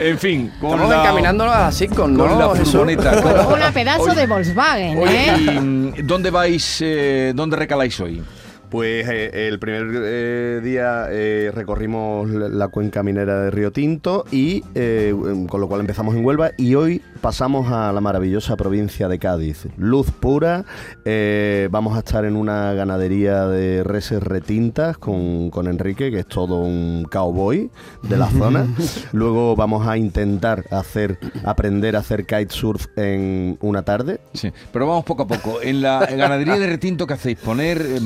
En 0.00 0.18
fin, 0.18 0.52
con 0.60 0.72
Estamos 0.72 0.90
la, 0.90 1.02
encaminándonos 1.02 1.54
a 1.54 1.60
la 1.60 1.72
sitcom, 1.72 2.14
¿no? 2.14 2.26
con 2.26 2.38
la 2.38 2.48
furgoneta. 2.50 3.22
Con 3.22 3.52
una 3.54 3.70
pedazo 3.70 4.14
de 4.14 4.26
Volkswagen, 4.26 4.98
Oye, 4.98 5.30
¿eh? 5.30 5.92
¿y 5.96 6.02
dónde 6.02 6.30
vais, 6.30 6.78
eh, 6.80 7.32
dónde 7.34 7.56
recaláis 7.56 8.00
hoy? 8.00 8.22
Pues 8.72 9.06
eh, 9.06 9.48
el 9.48 9.58
primer 9.58 9.86
eh, 10.02 10.60
día 10.64 11.08
eh, 11.10 11.50
recorrimos 11.52 12.30
la 12.30 12.48
la 12.48 12.68
cuenca 12.68 13.02
minera 13.02 13.38
de 13.42 13.50
Río 13.50 13.70
Tinto 13.70 14.24
y 14.30 14.62
em, 14.74 15.46
con 15.46 15.60
lo 15.60 15.68
cual 15.68 15.80
empezamos 15.80 16.14
en 16.14 16.24
Huelva 16.24 16.52
y 16.56 16.74
hoy 16.74 17.02
pasamos 17.20 17.70
a 17.70 17.92
la 17.92 18.00
maravillosa 18.00 18.56
provincia 18.56 19.08
de 19.08 19.18
Cádiz. 19.18 19.66
Luz 19.76 20.10
pura, 20.10 20.64
vamos 21.70 21.96
a 21.96 21.98
estar 21.98 22.24
en 22.24 22.36
una 22.36 22.72
ganadería 22.72 23.46
de 23.46 23.84
reses 23.84 24.22
retintas 24.22 24.96
con, 24.96 25.50
con 25.50 25.66
Enrique, 25.66 26.10
que 26.10 26.20
es 26.20 26.26
todo 26.26 26.62
un 26.62 27.06
cowboy 27.10 27.70
de 28.02 28.16
la 28.16 28.28
zona. 28.30 28.66
Luego 29.12 29.54
vamos 29.54 29.86
a 29.86 29.96
intentar 29.98 30.64
hacer, 30.70 31.18
aprender 31.44 31.96
a 31.96 31.98
hacer 32.00 32.24
kitesurf 32.24 32.86
en 32.96 33.58
una 33.60 33.82
tarde. 33.82 34.20
Sí, 34.34 34.52
pero 34.72 34.86
vamos 34.86 35.04
poco 35.04 35.24
a 35.24 35.26
poco. 35.26 35.60
En 35.62 35.82
la 35.82 36.06
ganadería 36.06 36.58
de 36.58 36.66
retinto, 36.66 37.06
¿qué 37.06 37.14
hacéis? 37.14 37.38
¿Poner, 37.38 37.80
eh, 37.80 38.00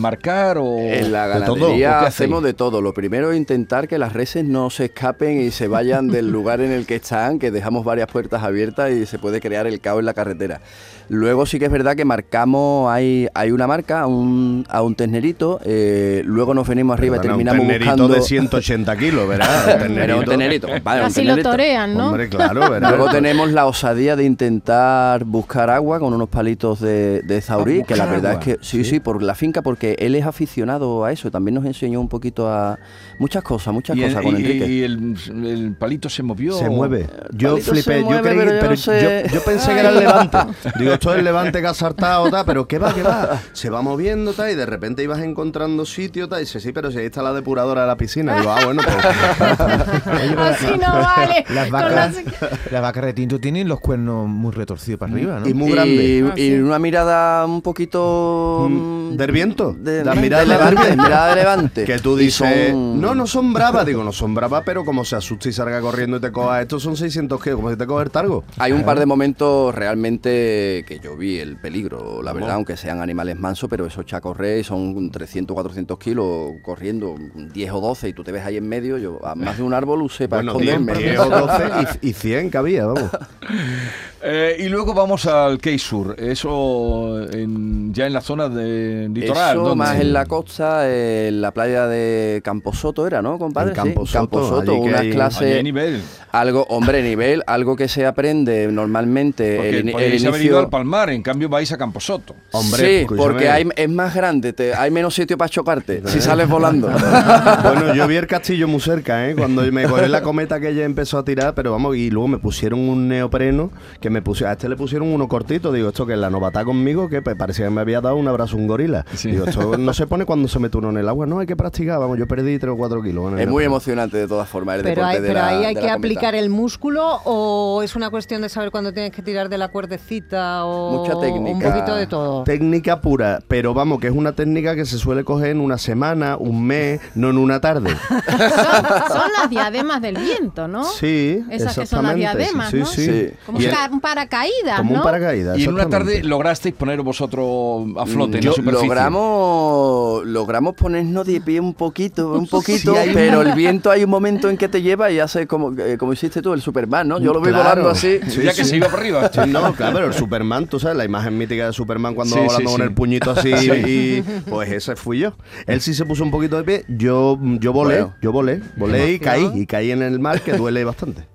o...? 0.59 0.79
En 0.79 1.13
la 1.13 1.29
de 1.29 1.41
todo, 1.47 1.53
¿o 1.53 1.55
ganadería 1.57 1.99
qué 2.01 2.07
hacemos 2.07 2.43
de 2.43 2.55
todo. 2.55 2.81
Lo 2.81 2.95
primero 2.95 3.33
es 3.33 3.37
intentar 3.37 3.89
que 3.89 3.99
las 3.99 4.13
reses 4.13 4.45
no 4.45 4.71
se 4.71 4.87
escapen 4.87 5.41
y 5.41 5.51
se 5.51 5.69
vayan 5.69 6.09
del 6.09 6.31
lugar 6.33 6.61
en 6.61 6.73
el 6.73 6.87
que 6.87 6.97
están, 6.97 7.39
que 7.39 7.51
dejamos 7.51 7.85
varias 7.85 8.09
puertas 8.09 8.43
abiertas 8.43 8.91
y 8.91 9.07
se 9.07 9.19
puede 9.19 9.41
crear 9.41 9.67
el 9.67 9.81
caos 9.81 10.01
en 10.01 10.07
la 10.07 10.15
carretera. 10.15 10.61
Luego 11.09 11.47
sí 11.47 11.61
que 11.61 11.67
es 11.67 11.71
verdad 11.71 11.95
que 11.95 12.05
marcamos, 12.05 12.91
hay, 12.91 13.29
hay 13.33 13.53
una 13.53 13.69
marca 13.69 14.01
a 14.01 14.07
un, 14.09 14.67
a 14.69 14.83
un 14.83 14.97
ternerito, 14.97 15.61
eh, 15.65 16.23
luego 16.25 16.53
nos 16.53 16.67
venimos 16.67 16.99
arriba 16.99 17.17
Perdona, 17.17 17.35
y 17.35 17.45
terminamos 17.45 17.61
un 17.63 17.69
ternerito 17.69 17.91
buscando... 18.03 18.15
de 18.15 18.23
180 18.23 18.97
kilos, 18.97 19.29
¿verdad? 19.29 19.83
Un 19.89 19.95
Pero 19.95 20.19
un 20.19 20.25
ternerito, 20.25 20.69
compadre, 20.69 21.01
un 21.03 21.07
Así 21.07 21.21
lo 21.21 21.27
ternerito. 21.37 21.51
torean, 21.51 21.95
¿no? 21.95 22.07
Hombre, 22.09 22.29
claro, 22.29 22.61
¿verdad? 22.71 22.89
Luego 22.91 23.11
tenemos 23.11 23.53
la 23.53 23.67
osadía 23.67 24.17
de 24.17 24.25
intentar 24.25 25.25
buscar 25.25 25.71
agua 25.71 26.01
con 26.01 26.13
unos 26.13 26.29
palitos 26.29 26.81
de, 26.81 27.23
de 27.23 27.41
zaurí, 27.41 27.83
Ah, 27.83 27.85
que 27.87 27.95
la 27.97 28.07
verdad 28.07 28.33
agua, 28.33 28.43
es 28.43 28.59
que 28.59 28.65
sí, 28.65 28.85
sí, 28.85 28.99
por 28.99 29.23
la 29.23 29.35
finca, 29.37 29.63
porque 29.63 29.95
él 30.01 30.17
es 30.17 30.27
aficionado 30.27 30.46
aficionado 30.47 31.05
a 31.05 31.13
eso. 31.13 31.31
También 31.31 31.55
nos 31.57 31.65
enseñó 31.65 32.01
un 32.01 32.09
poquito 32.09 32.49
a 32.49 32.79
muchas 33.19 33.43
cosas, 33.43 33.73
muchas 33.75 33.97
Y, 33.97 34.03
cosas 34.03 34.23
con 34.23 34.35
y- 34.35 34.41
Enrique. 34.41 34.67
y 34.67 34.83
el, 34.83 35.17
el 35.47 35.75
palito 35.79 36.09
se 36.09 36.23
movió. 36.23 36.55
Se 36.59 36.69
mueve. 36.71 37.07
Yo 37.33 37.57
flipé, 37.59 38.01
yo 38.03 38.09
creí, 38.23 38.23
pero 38.39 38.53
yo 38.53 38.59
pero 38.61 38.71
no 38.71 38.77
sé. 38.77 39.25
yo, 39.29 39.35
yo 39.35 39.45
pensé 39.45 39.73
que 39.75 39.81
era 39.81 39.89
el 39.91 39.99
levante. 39.99 40.39
Digo, 40.79 40.93
esto 40.93 41.13
es 41.13 41.19
el 41.19 41.25
levante 41.25 41.61
que 41.61 41.67
ha 41.67 41.75
saltado, 41.75 42.31
tal, 42.31 42.45
pero 42.47 42.67
¿qué 42.67 42.79
va, 42.79 42.95
qué 42.95 43.03
va? 43.03 43.41
Se 43.53 43.71
va 43.71 43.83
moviendo, 43.83 44.33
tal, 44.33 44.51
y 44.51 44.55
de 44.55 44.67
repente 44.67 45.03
ibas 45.03 45.21
encontrando 45.21 45.85
sitio, 45.87 46.29
tal, 46.29 46.39
y 46.41 46.43
dice, 46.45 46.61
sí, 46.61 46.73
pero 46.73 46.91
si 46.91 46.99
ahí 46.99 47.07
está 47.07 47.23
la 47.23 47.33
depuradora 47.33 47.83
de 47.83 47.87
la 47.89 47.97
piscina. 47.97 48.39
Digo, 48.39 48.51
ah, 48.51 48.65
bueno, 48.65 48.83
pues. 48.85 48.97
Así 50.39 50.67
no 50.79 50.93
vale. 50.93 51.45
Las 51.55 51.65
Con 51.71 51.73
vacas, 51.81 52.15
las- 52.17 52.71
las 52.73 52.83
vacas 52.83 53.05
de 53.05 53.13
tinto 53.13 53.39
tienen 53.41 53.69
los 53.69 53.81
cuernos 53.81 54.29
muy 54.29 54.53
retorcidos 54.53 54.99
para 54.99 55.13
arriba, 55.13 55.41
¿no? 55.41 55.49
y 55.49 55.55
muy 55.55 55.71
Y, 55.71 55.73
grande. 55.75 56.33
y 56.37 56.53
una 56.55 56.79
mirada 56.79 57.45
un 57.47 57.63
poquito... 57.63 58.67
Mm, 58.69 59.17
¿Del 59.17 59.33
viento? 59.33 59.73
De, 59.79 60.05
La 60.05 60.13
de 60.15 60.21
mirada 60.27 60.41
del 60.43 60.49
levante, 60.51 60.83
viento. 60.87 61.03
mirada 61.03 61.29
de 61.29 61.35
levante. 61.37 61.85
Que 61.85 61.99
tú 61.99 62.17
dices, 62.17 62.71
son- 62.73 63.01
no, 63.01 63.15
no 63.15 63.27
son 63.27 63.53
bravas. 63.53 63.85
Digo, 63.87 64.05
no 64.05 64.13
son 64.13 64.35
bravas, 64.35 64.63
pero 64.65 64.85
como 64.85 65.05
se 65.05 65.17
asusta 65.17 65.49
y 65.49 65.53
salga 65.53 65.81
corriendo 65.81 66.19
y 66.19 66.21
te 66.21 66.31
coja, 66.33 66.61
estos 66.63 66.83
son 66.83 66.97
600 66.97 67.43
kilos, 67.43 67.57
como 67.57 67.71
si 67.71 67.77
te 67.77 67.87
coge 67.87 68.05
el 68.05 68.11
targo. 68.11 68.45
Hay 68.59 68.73
un 68.73 68.85
par 68.85 68.99
de 68.99 69.07
momentos 69.07 69.75
realmente 69.75 70.85
que 70.87 71.01
yo 71.03 71.17
vi 71.17 71.39
el 71.39 71.57
peligro, 71.57 72.23
la 72.23 72.33
verdad, 72.33 72.53
aunque 72.53 72.77
sean 72.77 73.01
animales 73.01 73.39
mansos, 73.39 73.69
pero 73.69 73.87
esos 73.87 74.05
chacos 74.07 74.37
rey 74.37 74.63
son 74.65 75.11
300, 75.11 75.55
400 75.55 75.99
kilos 75.99 76.53
corriendo 76.63 77.15
10 77.35 77.71
o 77.73 77.81
12 77.81 78.09
y 78.09 78.13
tú 78.13 78.23
te 78.25 78.33
ves 78.33 78.45
ahí 78.45 78.57
en 78.57 78.69
medio, 78.69 78.99
yo 78.99 79.25
a 79.25 79.35
más 79.35 79.57
de 79.57 79.63
un 79.63 79.75
árbol 79.75 80.03
usé 80.03 80.29
para 80.29 80.43
Bueno, 80.43 80.59
10, 80.59 80.73
esconderme. 80.75 81.03
10 81.03 81.19
o 81.21 81.29
12 81.31 81.65
y, 82.03 82.09
y 82.09 82.13
100 82.13 82.51
que 82.51 82.59
había, 82.59 82.87
vamos. 82.87 83.11
Eh, 84.29 84.57
y 84.59 84.69
luego 84.69 84.93
vamos 84.93 85.25
al 85.27 85.59
Key 85.59 85.79
Sur, 85.79 86.17
eso 86.19 87.23
en- 87.31 87.95
ya 87.95 88.07
en 88.07 88.13
la 88.13 88.21
zona 88.21 88.49
de 88.49 89.09
litoral. 89.13 89.55
Eso 89.57 89.63
¿dónde? 89.63 89.77
más 89.77 90.01
en 90.01 90.13
la 90.13 90.27
costa, 90.27 90.91
en 90.93 91.41
la 91.41 91.53
playa 91.53 91.87
de 91.87 92.41
Camposoto 92.43 93.07
era, 93.07 93.23
¿no, 93.23 93.39
compadre? 93.39 93.71
En 93.71 93.77
Camposoto, 93.77 94.49
Sí, 94.49 94.71
allí 94.73 94.81
que 94.83 94.89
unas 94.89 95.01
hay- 95.01 95.07
Allí 95.07 95.15
clases... 95.15 95.63
nivel. 95.63 96.03
Algo, 96.33 96.67
hombre, 96.69 97.03
nivel, 97.03 97.43
algo 97.47 97.77
que 97.77 97.89
se 97.89 98.05
aprende 98.05 98.69
normalmente. 98.71 99.57
Porque 99.57 99.69
el, 99.71 99.87
el 99.87 99.93
podéis 99.93 100.25
haber 100.27 100.41
inicio- 100.41 100.51
ido 100.51 100.59
al 100.59 100.69
Palmar, 100.71 101.11
en 101.11 101.23
cambio 101.23 101.49
vais 101.49 101.71
a 101.73 101.79
Camposoto. 101.79 102.35
Hombre, 102.53 103.01
sí, 103.01 103.07
porque 103.17 103.49
hay, 103.49 103.67
es 103.77 103.89
más 103.89 104.15
grande, 104.15 104.53
te- 104.53 104.75
hay 104.75 104.91
menos 104.91 105.15
sitio 105.15 105.39
para 105.39 105.49
chocarte 105.49 106.03
si 106.07 106.21
sales 106.21 106.49
volando. 106.49 106.91
Bueno, 107.63 107.95
yo 107.95 108.07
vi 108.07 108.17
el 108.17 108.27
castillo 108.27 108.67
muy 108.69 108.81
cerca, 108.81 109.29
¿eh? 109.29 109.35
Cuando 109.37 109.63
me 109.73 109.85
cogí 109.89 110.09
la 110.09 110.23
cometa 110.23 110.61
que 110.61 110.71
ella 110.71 110.85
empezó 110.85 111.19
a 111.19 111.25
tirar, 111.25 111.55
pero 111.55 111.73
vamos, 111.73 111.97
y 111.97 112.11
luego 112.11 112.29
me 112.29 112.39
pusieron 112.39 112.81
un 112.81 113.09
neopreno, 113.09 113.71
que 114.01 114.11
me 114.11 114.16
pusieron, 114.23 114.51
a 114.51 114.53
este 114.55 114.69
le 114.69 114.77
pusieron 114.77 115.09
uno 115.13 115.29
cortito, 115.29 115.73
digo, 115.73 115.89
esto 115.89 116.07
que 116.07 116.13
es 116.15 116.19
la 116.19 116.31
novata 116.31 116.65
conmigo, 116.65 117.09
que 117.09 117.23
pues, 117.23 117.37
parecía 117.37 117.67
que 117.67 117.71
me 117.71 117.81
había 117.81 118.01
dado 118.01 118.17
un 118.17 118.29
abrazo 118.29 118.57
a 118.57 118.61
un 118.61 118.67
gorila. 118.67 119.05
Sí. 119.15 119.31
Digo, 119.33 119.45
esto 119.47 119.77
no 119.79 119.93
se 119.95 120.07
pone 120.07 120.25
cuando 120.25 120.49
se 120.49 120.59
mete 120.59 120.79
uno 120.79 120.91
en 120.91 120.99
el 120.99 121.09
agua, 121.09 121.27
no, 121.27 121.39
hay 121.41 121.47
que 121.47 121.57
practicar, 121.57 121.99
vamos, 121.99 122.19
yo 122.19 122.27
perdí 122.27 122.59
3 122.59 122.73
o 122.73 122.77
4 122.77 123.03
kilos. 123.03 123.33
en 123.33 123.39
es 123.41 123.49
muy 123.49 123.65
emocionante 123.65 124.17
de 124.17 124.29
todas 124.29 124.49
formas 124.49 124.77
el 124.77 124.83
Pero, 124.83 125.03
deporte 125.03 125.17
hay, 125.17 125.23
de 125.23 125.29
pero 125.29 125.41
la- 125.41 125.49
ahí 125.49 125.65
hay 125.65 125.75
de 125.75 125.81
que 125.81 125.91
aplicar 125.91 126.35
el 126.35 126.51
músculo 126.51 127.21
o 127.25 127.83
es 127.83 127.97
una 127.97 128.11
cuestión 128.11 128.43
de 128.43 128.49
saber 128.49 128.71
cuándo 128.71 128.93
tienes 128.93 129.13
que 129.13 129.23
tirar 129.23 129.49
de 129.49 129.59
la 129.59 129.69
cuerdecita 129.69 130.65
o 130.65 130.99
Mucha 131.03 131.19
técnica. 131.21 131.57
un 131.57 131.63
poquito 131.63 131.95
de 131.97 132.07
todo. 132.07 132.45
Técnica 132.45 133.01
pura, 133.01 133.41
pero 133.49 133.75
vamos, 133.75 134.01
que 134.01 134.07
es 134.09 134.13
una 134.15 134.33
técnica 134.33 134.75
que 134.75 134.85
se 134.85 134.99
suele 134.99 135.25
coger 135.25 135.51
en 135.51 135.61
una 135.61 135.79
semana, 135.79 136.37
un 136.37 136.65
mes, 136.67 137.01
no 137.15 137.31
en 137.31 137.39
una 137.39 137.61
tarde. 137.61 137.91
Son, 138.27 139.09
son 139.21 139.31
las 139.39 139.51
diademas 139.51 140.01
del 140.03 140.17
viento, 140.17 140.69
¿no? 140.69 140.85
Sí, 140.85 141.45
Esas 141.51 141.75
que 141.79 141.87
son 141.87 142.05
las 142.05 142.15
diademas, 142.15 142.71
sí, 142.71 142.79
¿no? 142.79 142.87
sí, 142.87 143.05
Sí. 143.07 143.31
Como 143.45 143.59
un 143.59 144.01
paracaídas, 144.07 144.79
como 144.79 144.93
¿no? 144.93 144.99
un 144.99 145.03
paracaídas. 145.05 145.59
Y 145.59 145.65
en 145.65 145.75
una 145.75 145.89
tarde 145.89 146.23
lograsteis 146.23 146.75
poner 146.75 147.03
vosotros 147.03 147.87
a 147.99 148.07
flote 148.07 148.39
en 148.39 148.43
Yo- 148.45 148.51
la 148.51 148.57
superficie. 148.57 148.87
logramos 148.89 150.25
logramos 150.27 150.75
ponernos 150.75 151.27
de 151.27 151.41
pie 151.41 151.61
un 151.61 151.75
poquito, 151.75 152.33
un 152.35 152.47
poquito, 152.47 152.93
Sí, 152.93 152.99
hay 152.99 153.09
un- 153.09 153.15
pero 153.15 153.43
el 153.43 153.53
viento 153.55 153.91
hay 153.91 154.05
un 154.05 154.11
momento 154.11 154.49
en 154.49 154.57
que 154.57 154.69
te 154.69 154.83
lleva 154.83 155.11
y 155.11 155.19
hace 155.19 155.47
como, 155.47 155.73
eh, 155.79 155.97
como 155.99 156.13
hiciste 156.13 156.41
tú, 156.43 156.53
el 156.53 156.61
Superman, 156.63 157.09
¿no? 157.09 157.19
Yo 157.19 157.33
lo 157.33 157.41
vi 157.41 157.49
Claro. 157.49 157.65
volando 157.65 157.91
así. 157.91 158.19
Sí, 158.29 158.43
ya 158.43 158.55
que 158.55 158.65
se 158.65 158.77
iba 158.77 158.87
para 158.89 158.99
arriba. 159.01 159.31
Sí, 159.33 159.41
no, 159.49 159.73
claro, 159.75 159.95
pero 159.95 160.07
el 160.07 160.15
Superman, 160.15 160.67
tú 160.67 160.79
sabes, 160.79 160.97
la 160.97 161.05
imagen 161.05 161.37
mítica 161.37 161.67
de 161.67 161.73
Superman 161.73 162.15
cuando 162.15 162.35
Sí, 162.35 162.41
va 162.41 162.47
volando 162.47 162.71
sí, 162.71 162.77
con 162.77 162.83
el 162.87 162.95
puñito 162.95 163.31
así, 163.33 163.53
Sí. 163.57 163.71
y 163.71 164.23
pues 164.49 164.71
ese 164.73 164.97
fui 164.97 165.19
yo. 165.19 165.33
Él 165.67 165.81
sí 165.81 165.95
se 165.95 166.05
puso 166.05 166.23
un 166.23 166.31
poquito 166.31 166.57
de 166.57 166.65
pie, 166.65 166.85
yo, 166.89 167.39
yo 167.61 167.73
volé, 167.73 167.97
Bueno. 168.03 168.15
yo 168.23 168.33
volé, 168.33 168.61
volé 168.77 169.13
y 169.13 169.19
caí, 169.19 169.51
y 169.55 169.67
caí 169.67 169.91
en 169.91 170.03
el 170.03 170.19
mar 170.21 170.41
que 170.41 170.53
duele 170.55 170.85
bastante. 170.85 171.27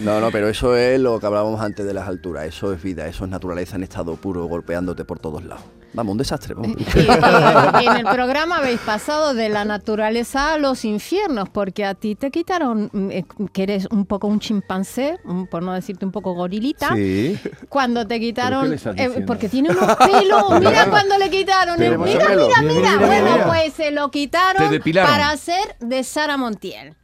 No, 0.00 0.20
no, 0.20 0.30
pero 0.30 0.48
eso 0.48 0.76
es 0.76 1.00
lo 1.00 1.18
que 1.20 1.26
hablábamos 1.26 1.60
antes 1.60 1.84
de 1.86 1.94
las 1.94 2.08
alturas. 2.10 2.44
Eso 2.46 2.72
es 2.72 2.82
vida, 2.82 3.06
eso 3.06 3.24
es 3.24 3.30
naturaleza 3.30 3.76
en 3.76 3.82
estado 3.84 4.16
puro, 4.16 4.44
golpeándote 4.46 5.04
por 5.04 5.18
todos 5.18 5.42
lados. 5.44 5.64
Vamos, 5.92 6.12
un 6.12 6.18
desastre. 6.18 6.54
vamos. 6.54 6.76
Y, 6.78 7.82
y 7.82 7.86
en 7.88 7.96
el 7.96 8.04
programa 8.04 8.58
habéis 8.58 8.78
pasado 8.78 9.34
de 9.34 9.48
la 9.48 9.64
naturaleza 9.64 10.52
a 10.54 10.58
los 10.58 10.84
infiernos, 10.84 11.48
porque 11.48 11.84
a 11.84 11.94
ti 11.94 12.14
te 12.14 12.30
quitaron, 12.30 12.90
mm, 12.92 13.10
eh, 13.10 13.24
que 13.52 13.62
eres 13.64 13.88
un 13.90 14.06
poco 14.06 14.28
un 14.28 14.38
chimpancé, 14.38 15.18
un- 15.24 15.48
por 15.48 15.64
no 15.64 15.72
decirte 15.72 16.04
un 16.04 16.12
poco 16.12 16.32
gorilita, 16.34 16.90
Sí. 16.94 17.36
cuando 17.68 18.06
te 18.06 18.20
quitaron, 18.20 18.72
eh, 18.72 19.24
porque 19.26 19.48
tiene 19.48 19.70
unos 19.70 19.96
pelos, 19.96 20.44
mira 20.60 20.86
cuando 20.90 21.18
le 21.18 21.28
quitaron, 21.28 21.74
mucho 21.80 21.98
mira, 21.98 22.28
mira, 22.36 22.62
Mira, 22.62 22.96
mira, 22.96 23.06
bueno, 23.06 23.46
pues 23.48 23.72
se 23.74 23.90
lo 23.90 24.12
quitaron 24.12 24.62
para 24.94 25.30
hacer 25.30 25.76
de 25.80 26.04
Sara 26.04 26.36
Montiel. 26.36 26.94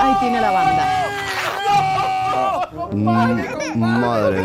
Ahí 0.00 0.14
tiene 0.20 0.40
la 0.40 0.50
banda. 0.50 0.84
Mm, 2.92 4.00
Madre 4.00 4.42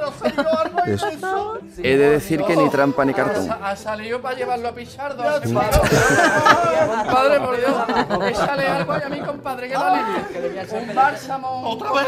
de 0.00 0.32
mi 0.32 0.32
vida. 0.32 0.84
Es- 0.86 1.04
He 1.78 1.96
de 1.96 2.10
decir 2.10 2.42
que 2.44 2.56
ni 2.56 2.68
trampa 2.70 3.04
ni 3.04 3.14
cartón. 3.14 3.48
Ha 3.62 3.76
salido 3.76 4.20
para 4.20 4.36
llevarlo 4.36 4.68
a 4.68 4.72
Pichardo. 4.72 5.22
compadre, 5.22 5.50
por 7.40 7.56
Dios. 7.56 7.72
Que 8.28 8.34
sale 8.34 8.66
algo 8.66 8.94
y 8.98 9.02
a 9.02 9.08
mi 9.08 9.20
compadre 9.20 9.68
que 9.68 9.74
lo 9.74 9.80
alivie. 9.84 10.66
Un 10.72 10.94
bálsamo. 10.94 11.70
¿Otra 11.70 11.92
vez? 11.92 12.06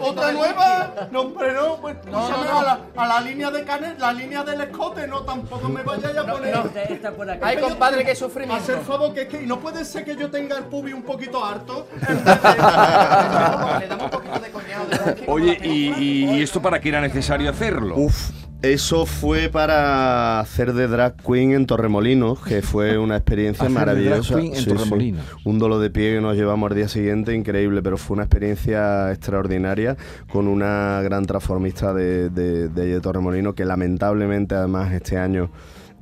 ¿Otra 0.00 0.32
nueva? 0.32 0.92
No, 1.10 1.20
hombre, 1.22 1.52
no. 1.52 1.76
Pues 1.76 1.96
A, 2.12 2.62
la, 2.62 2.78
a 2.96 3.06
la 3.06 3.20
línea 3.20 3.50
de 3.50 3.64
Canet, 3.64 3.98
la 3.98 4.12
línea 4.12 4.42
del 4.42 4.60
escote, 4.62 5.06
no, 5.06 5.20
tampoco 5.22 5.68
me 5.68 5.82
vayáis 5.82 6.16
a 6.16 6.26
poner. 6.26 6.56
Ay, 7.42 7.58
compadre, 7.58 8.02
Hacer 8.02 8.16
sufrimiento. 8.16 8.78
favor, 8.86 9.12
que 9.12 9.22
es 9.22 9.28
que 9.28 9.42
y 9.42 9.46
no 9.46 9.58
puede 9.60 9.84
ser 9.84 10.04
que 10.04 10.16
yo 10.16 10.30
tenga 10.30 10.56
el 10.58 10.64
pubi 10.64 10.92
un 10.92 11.02
poquito 11.02 11.44
harto. 11.44 11.86
Le 13.80 13.88
damos 13.88 14.04
un 14.04 14.10
poquito 14.10 14.38
de 14.40 14.50
coñado. 14.50 14.86
Oye, 15.26 15.58
y, 15.62 15.92
y- 15.96 16.36
y 16.36 16.42
esto 16.42 16.60
para 16.62 16.80
qué 16.80 16.88
era 16.90 17.00
necesario 17.00 17.15
hacerlo? 17.20 17.96
Uf, 17.96 18.30
eso 18.62 19.06
fue 19.06 19.48
para 19.48 20.40
hacer 20.40 20.72
de 20.72 20.88
drag 20.88 21.16
queen 21.16 21.52
en 21.52 21.66
Torremolinos, 21.66 22.40
que 22.42 22.62
fue 22.62 22.98
una 22.98 23.16
experiencia 23.16 23.66
Hacer 23.66 23.74
de 23.78 23.84
drag 23.84 23.86
maravillosa. 24.20 24.34
queen 24.40 24.54
en 24.54 24.64
Torremolinos. 24.64 25.24
Un 25.44 25.58
dolo 25.58 25.78
de 25.78 25.90
pie 25.90 26.14
que 26.14 26.20
nos 26.20 26.36
llevamos 26.36 26.70
al 26.70 26.76
día 26.76 26.88
siguiente, 26.88 27.34
increíble, 27.34 27.82
pero 27.82 27.96
fue 27.96 28.14
una 28.14 28.24
experiencia 28.24 29.12
extraordinaria 29.12 29.96
con 30.32 30.48
una 30.48 31.00
gran 31.02 31.24
transformista 31.26 31.92
de, 31.94 32.28
de, 32.30 32.68
de, 32.68 32.86
de 32.86 33.00
Torremolinos 33.00 33.54
que 33.54 33.64
lamentablemente 33.64 34.54
además 34.54 34.92
este 34.92 35.16
año 35.18 35.50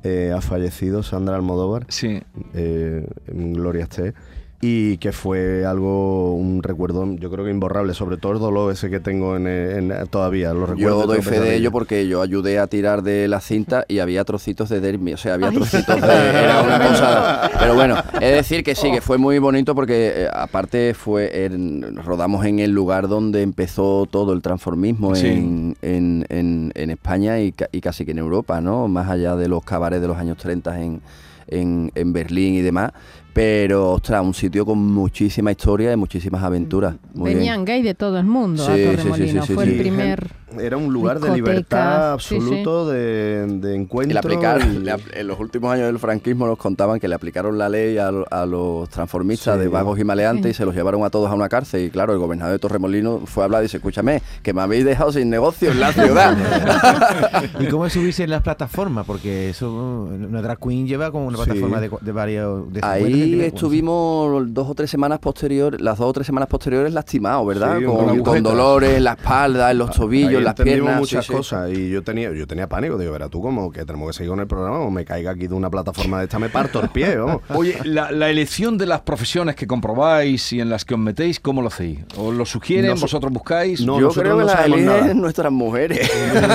eh, 0.03 0.31
ha 0.35 0.41
fallecido, 0.41 1.01
Sandra 1.03 1.35
Almodóvar, 1.35 1.85
Sí. 1.89 2.21
eh, 2.53 3.07
en 3.27 3.53
Gloria 3.53 3.83
esté. 3.83 4.13
Y 4.61 4.97
que 4.97 5.11
fue 5.11 5.65
algo, 5.65 6.33
un 6.33 6.63
recuerdo, 6.63 7.05
yo 7.17 7.29
creo 7.29 7.43
que 7.45 7.51
imborrable, 7.51 7.93
sobre 7.93 8.17
todo 8.17 8.31
el 8.31 8.39
dolor 8.39 8.71
ese 8.71 8.89
que 8.89 8.99
tengo 8.99 9.35
en, 9.35 9.45
en- 9.47 10.07
todavía, 10.09 10.53
lo 10.53 10.65
recuerdo. 10.65 11.01
Yo 11.01 11.05
doy 11.07 11.21
fe 11.21 11.39
de 11.39 11.55
ello 11.55 11.71
porque 11.71 12.07
yo 12.07 12.21
ayudé 12.21 12.57
a 12.57 12.65
tirar 12.67 13.03
de 13.03 13.27
la 13.27 13.41
cinta 13.41 13.85
y 13.87 13.99
había 13.99 14.23
trocitos 14.23 14.69
de 14.69 14.79
dermi, 14.79 15.13
o 15.13 15.17
sea, 15.17 15.35
había 15.35 15.51
trocitos 15.51 16.01
de... 16.01 16.07
Era 16.07 16.61
una 16.63 16.79
cosa... 16.87 17.51
Pero 17.59 17.75
bueno, 17.75 17.95
es 18.13 18.33
decir 18.33 18.63
que 18.63 18.73
sí, 18.75 18.91
que 18.91 19.01
fue 19.01 19.17
muy 19.17 19.37
bonito 19.39 19.75
porque 19.75 20.13
eh, 20.23 20.27
aparte 20.33 20.93
fue 20.95 21.45
en- 21.45 21.97
rodamos 22.03 22.43
en 22.45 22.59
el 22.59 22.71
lugar 22.71 23.07
donde 23.07 23.41
empezó 23.43 24.07
todo 24.09 24.33
el 24.33 24.41
transformismo 24.41 25.15
Sí. 25.15 25.27
en, 25.27 25.75
en- 25.81 26.25
en- 26.29 26.71
en 26.73 26.89
España 26.89 27.39
y, 27.39 27.51
ca- 27.51 27.69
y 27.71 27.81
casi 27.81 28.05
que 28.05 28.11
en 28.11 28.19
Europa, 28.19 28.61
¿no? 28.61 28.87
Más 28.87 29.09
allá 29.09 29.35
de 29.35 29.47
los 29.49 29.63
cabarets 29.63 30.01
de 30.01 30.07
los 30.07 30.17
años 30.17 30.37
30 30.37 30.81
en, 30.81 31.01
en, 31.47 31.91
en 31.95 32.13
Berlín 32.13 32.55
y 32.55 32.61
demás. 32.61 32.91
Pero, 33.33 33.91
ostras, 33.91 34.23
un 34.23 34.33
sitio 34.33 34.65
con 34.65 34.77
muchísima 34.77 35.51
historia 35.51 35.91
y 35.91 35.97
muchísimas 35.97 36.41
aventuras. 36.41 36.95
Muy 37.13 37.29
bien. 37.31 37.39
Venían 37.39 37.65
gay 37.65 37.81
de 37.81 37.93
todo 37.93 38.17
el 38.17 38.25
mundo 38.25 38.65
Sí, 38.65 38.71
a 38.71 38.75
sí, 38.75 38.81
sí, 38.81 38.87
Torremolinos. 38.95 39.45
sí, 39.45 39.47
sí, 39.49 39.53
Fue 39.53 39.63
el 39.65 39.77
primer... 39.77 40.29
Era 40.59 40.77
un 40.77 40.91
lugar 40.93 41.19
de 41.19 41.31
libertad 41.33 42.17
sí, 42.19 42.29
sí. 42.29 42.35
absoluto, 42.35 42.87
De, 42.89 43.45
de 43.47 43.75
encuentro. 43.75 44.11
Y 44.11 44.13
le 44.13 44.19
aplicaron, 44.19 44.75
y- 44.75 44.79
le 44.79 44.93
apl- 44.93 45.11
en 45.15 45.27
los 45.27 45.39
últimos 45.39 45.71
años 45.73 45.87
del 45.87 45.99
franquismo 45.99 46.47
nos 46.47 46.57
contaban 46.57 46.99
que 46.99 47.07
le 47.07 47.15
aplicaron 47.15 47.57
la 47.57 47.69
ley 47.69 47.97
a, 47.97 48.11
lo- 48.11 48.25
a 48.31 48.45
los 48.45 48.89
transformistas 48.89 49.55
Sí. 49.55 49.61
de 49.61 49.67
vagos 49.67 49.99
y 49.99 50.03
maleantes 50.03 50.51
y 50.51 50.53
se 50.53 50.65
los 50.65 50.75
llevaron 50.75 51.03
a 51.03 51.09
todos 51.09 51.29
a 51.29 51.33
una 51.33 51.49
cárcel. 51.49 51.85
Y 51.85 51.89
claro, 51.89 52.13
el 52.13 52.19
gobernador 52.19 52.53
de 52.53 52.59
Torremolino 52.59 53.21
fue 53.25 53.43
a 53.43 53.45
hablar 53.45 53.61
y 53.61 53.65
dice, 53.65 53.77
escúchame, 53.77 54.21
que 54.43 54.53
me 54.53 54.61
habéis 54.61 54.85
dejado 54.85 55.11
sin 55.11 55.29
negocio 55.29 55.71
en 55.71 55.79
la 55.79 55.91
ciudad. 55.93 56.35
¿Y 57.59 57.67
cómo 57.67 57.89
subirse 57.89 58.23
en 58.23 58.29
las 58.29 58.41
plataformas? 58.41 59.05
Porque 59.05 59.49
eso, 59.49 59.71
una 60.11 60.41
drag 60.41 60.59
queen 60.59 60.87
lleva 60.87 61.11
como 61.11 61.27
una 61.27 61.37
Sí. 61.37 61.43
plataforma 61.45 61.79
de, 61.81 61.89
de 62.01 62.11
varios... 62.11 62.67
De 62.73 62.79
50 62.81 62.91
Ahí 62.91 63.41
estuvimos 63.41 64.53
dos 64.53 64.69
o 64.69 64.75
tres 64.75 64.89
semanas 64.89 65.19
posteriores, 65.19 65.81
las 65.81 65.97
dos 65.97 66.09
o 66.09 66.13
tres 66.13 66.25
semanas 66.25 66.47
posteriores 66.49 66.93
lastimados, 66.93 67.45
¿verdad? 67.47 67.77
Sí, 67.79 67.85
con, 67.85 68.19
con 68.23 68.43
dolores 68.43 68.97
en 68.97 69.03
la 69.03 69.13
espalda, 69.13 69.71
en 69.71 69.77
los 69.77 69.91
tobillos, 69.91 70.39
Ahí 70.39 70.44
las 70.45 70.51
entendimos 70.51 70.79
piernas. 70.87 70.99
muchas 70.99 71.25
sí, 71.25 71.31
sí. 71.31 71.37
cosas 71.37 71.71
y 71.71 71.89
yo 71.89 72.03
tenía 72.03 72.31
yo 72.31 72.47
tenía 72.47 72.67
pánico. 72.69 72.97
Digo, 72.97 73.11
verá 73.11 73.29
tú 73.29 73.41
como 73.41 73.71
que 73.71 73.85
tenemos 73.85 74.07
que 74.09 74.13
seguir 74.13 74.29
con 74.29 74.39
el 74.39 74.47
programa 74.47 74.79
o 74.79 74.89
me 74.91 75.05
caiga 75.05 75.31
aquí 75.31 75.47
de 75.47 75.53
una 75.53 75.69
plataforma 75.69 76.19
de 76.19 76.25
esta, 76.25 76.39
me 76.39 76.49
parto 76.49 76.81
el 76.81 76.89
pie, 76.89 77.17
vamos. 77.17 77.41
Oye, 77.49 77.77
la, 77.83 78.11
la 78.11 78.29
elección 78.29 78.77
de 78.77 78.85
las 78.85 79.01
profesiones 79.01 79.55
que 79.55 79.67
comprobáis 79.67 80.53
y 80.53 80.59
en 80.61 80.69
las 80.69 80.85
que 80.85 80.93
os 80.93 80.99
metéis, 80.99 81.39
¿cómo 81.39 81.61
lo 81.61 81.67
hacéis? 81.67 81.99
¿Os 82.17 82.33
lo 82.33 82.45
sugieren? 82.45 82.99
¿Vosotros 82.99 83.31
buscáis? 83.31 83.81
No, 83.85 83.99
Yo 83.99 84.09
creo 84.09 84.37
que 84.37 84.43
no 84.43 84.47
las 84.47 84.65
eligen 84.65 85.21
nuestras 85.21 85.51
mujeres. 85.51 86.09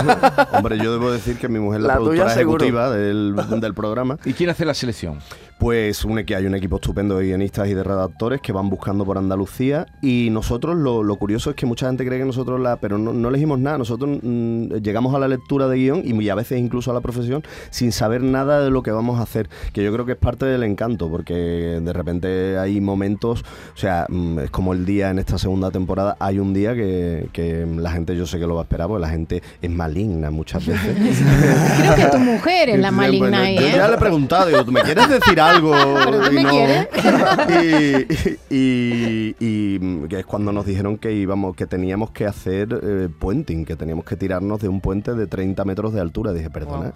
Hombre, 0.53 0.79
yo 0.79 0.93
debo 0.93 1.11
decir 1.11 1.37
que 1.37 1.49
mi 1.49 1.59
mujer 1.59 1.81
es 1.81 1.87
la, 1.87 1.95
La 1.95 2.01
productora 2.01 2.33
ejecutiva 2.33 2.91
del, 2.91 3.37
del 3.61 3.75
programa. 3.75 4.19
¿Y 4.25 4.33
quién 4.33 4.51
hace 4.51 4.65
la 4.65 4.75
selección? 4.75 5.19
Pues 5.61 6.07
un, 6.07 6.25
que 6.25 6.35
hay 6.35 6.47
un 6.47 6.55
equipo 6.55 6.77
estupendo 6.77 7.19
de 7.19 7.27
guionistas 7.27 7.69
y 7.69 7.75
de 7.75 7.85
redactores 7.85 8.41
que 8.41 8.51
van 8.51 8.71
buscando 8.71 9.05
por 9.05 9.19
Andalucía 9.19 9.85
y 10.01 10.29
nosotros 10.31 10.75
lo, 10.75 11.03
lo 11.03 11.17
curioso 11.17 11.51
es 11.51 11.57
que 11.57 11.67
mucha 11.67 11.87
gente 11.87 12.07
cree 12.07 12.19
que 12.19 12.25
nosotros 12.25 12.59
la... 12.59 12.77
pero 12.77 12.97
no, 12.97 13.13
no 13.13 13.29
elegimos 13.29 13.59
nada, 13.59 13.77
nosotros 13.77 14.21
mm, 14.23 14.77
llegamos 14.77 15.15
a 15.15 15.19
la 15.19 15.29
lectura 15.29 15.69
de 15.69 15.77
guion 15.77 16.03
y, 16.03 16.31
a 16.31 16.35
veces 16.35 16.59
incluso 16.59 16.91
a 16.91 16.95
la 16.95 17.03
profesión 17.03 17.43
sin 17.69 17.93
saber 17.93 18.23
nada 18.23 18.65
de 18.65 18.71
lo 18.71 18.83
que 18.83 18.91
vamos 18.91 19.21
a 19.21 19.25
hacer, 19.25 19.51
que 19.75 19.85
yo 19.85 19.93
creo 19.93 20.07
que 20.07 20.13
es 20.13 20.19
parte 20.19 20.47
del 20.47 20.63
encanto 20.63 21.11
porque 21.11 21.35
de 21.35 21.93
repente 21.93 22.57
hay 22.57 22.81
momentos, 22.81 23.45
o 23.75 23.77
sea, 23.77 24.07
mm, 24.09 24.39
es 24.39 24.51
como 24.51 24.73
el 24.73 24.87
día 24.87 25.11
en 25.11 25.19
esta 25.19 25.37
segunda 25.37 25.71
temporada, 25.71 26.17
hay 26.21 26.39
un 26.39 26.55
día 26.55 26.75
que, 26.75 27.29
que 27.35 27.67
la 27.67 27.91
gente 27.91 28.17
yo 28.17 28.25
sé 28.25 28.39
que 28.39 28.47
lo 28.47 28.55
va 28.55 28.63
a 28.63 28.65
esperar 28.65 28.89
porque 28.89 29.03
la 29.03 29.11
gente 29.11 29.43
es 29.61 29.71
maligna 29.71 30.31
muchas 30.31 30.65
veces. 30.65 30.97
Creo 31.77 31.97
que 31.97 32.17
tu 32.17 32.19
mujer 32.19 32.71
es 32.71 32.79
la 32.79 32.91
Bueno, 33.01 33.31
maligna 33.31 33.53
yo 33.53 33.61
¿eh? 33.61 33.73
ya 33.77 33.89
le 33.89 33.95
he 33.97 33.99
preguntado, 33.99 34.47
digo, 34.47 34.65
¿tú 34.65 34.73
me 34.73 34.81
quieres 34.81 35.07
decir 35.07 35.39
algo? 35.39 35.50
Pero 36.05 36.21
tú 36.21 36.31
Y 36.31 36.35
me 36.35 36.43
no. 36.43 36.51
quieres. 36.51 36.89
Y, 38.51 38.55
y- 38.55 39.35
y- 39.37 39.37
y 39.41 40.09
que 40.09 40.21
es 40.21 40.27
cuando 40.27 40.53
nos 40.53 40.67
dijeron 40.67 40.99
que 40.99 41.13
íbamos, 41.13 41.57
que 41.57 41.67
teníamos 41.67 42.11
que 42.11 42.27
hacer 42.27 42.79
eh, 42.83 43.09
puenting, 43.19 43.65
que 43.65 43.77
teníamos 43.77 44.05
que 44.05 44.17
tirarnos 44.17 44.61
de 44.61 44.69
un 44.69 44.81
puente 44.81 45.15
de 45.15 45.27
30 45.27 45.65
metros 45.65 45.93
de 45.93 46.01
altura. 46.01 46.33
Dije, 46.33 46.51
perdona. 46.51 46.93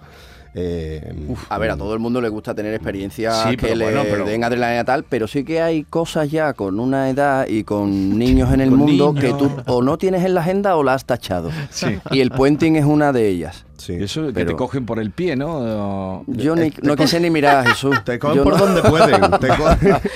eh, 0.53 1.13
A 1.49 1.57
ver, 1.57 1.71
a 1.71 1.77
todo 1.77 1.93
el 1.93 1.99
mundo 1.99 2.21
le 2.21 2.29
gusta 2.29 2.53
tener 2.55 2.73
experiencias 2.73 3.43
Sí, 3.43 3.57
que 3.57 3.67
pero 3.67 3.75
le 3.75 3.85
bueno, 3.85 4.01
pero- 4.09 4.25
den 4.25 4.43
adrenalina 4.43 4.85
tal, 4.85 5.03
pero 5.03 5.27
sí 5.27 5.43
que 5.43 5.61
hay 5.61 5.83
cosas 5.83 6.31
ya 6.31 6.53
con 6.53 6.79
una 6.79 7.09
edad 7.09 7.45
y 7.47 7.63
con 7.65 8.17
niños 8.17 8.53
en 8.53 8.61
el 8.61 8.71
mundo 8.71 9.13
niños. 9.13 9.19
que 9.21 9.33
tú 9.37 9.51
o 9.67 9.81
no 9.81 9.97
tienes 9.97 10.23
en 10.23 10.33
la 10.33 10.41
agenda 10.41 10.75
o 10.77 10.83
la 10.83 10.93
has 10.93 11.03
tachado. 11.05 11.51
Sí. 11.69 11.97
Y 12.11 12.21
el 12.21 12.31
puenting 12.31 12.75
es 12.77 12.85
una 12.85 13.11
de 13.11 13.27
ellas. 13.27 13.65
Sí. 13.85 13.93
Eso 13.99 14.27
que 14.27 14.33
Pero- 14.33 14.47
te 14.51 14.55
cogen 14.55 14.85
por 14.85 14.99
el 14.99 15.11
pie, 15.11 15.35
¿no? 15.35 16.23
Yo 16.27 16.55
ni- 16.55 16.73
no 16.81 16.95
quise 16.95 17.19
ni 17.19 17.29
mirar 17.29 17.57
a 17.65 17.69
Jesús. 17.69 17.95
Te 18.03 18.17
cogen 18.19 18.37
Yo 18.37 18.43
por 18.43 18.53
no- 18.59 18.65
donde 18.65 18.81
pueden. 18.83 19.21
te 19.39 19.47
cogen- 19.49 20.01
Te- 20.01 20.09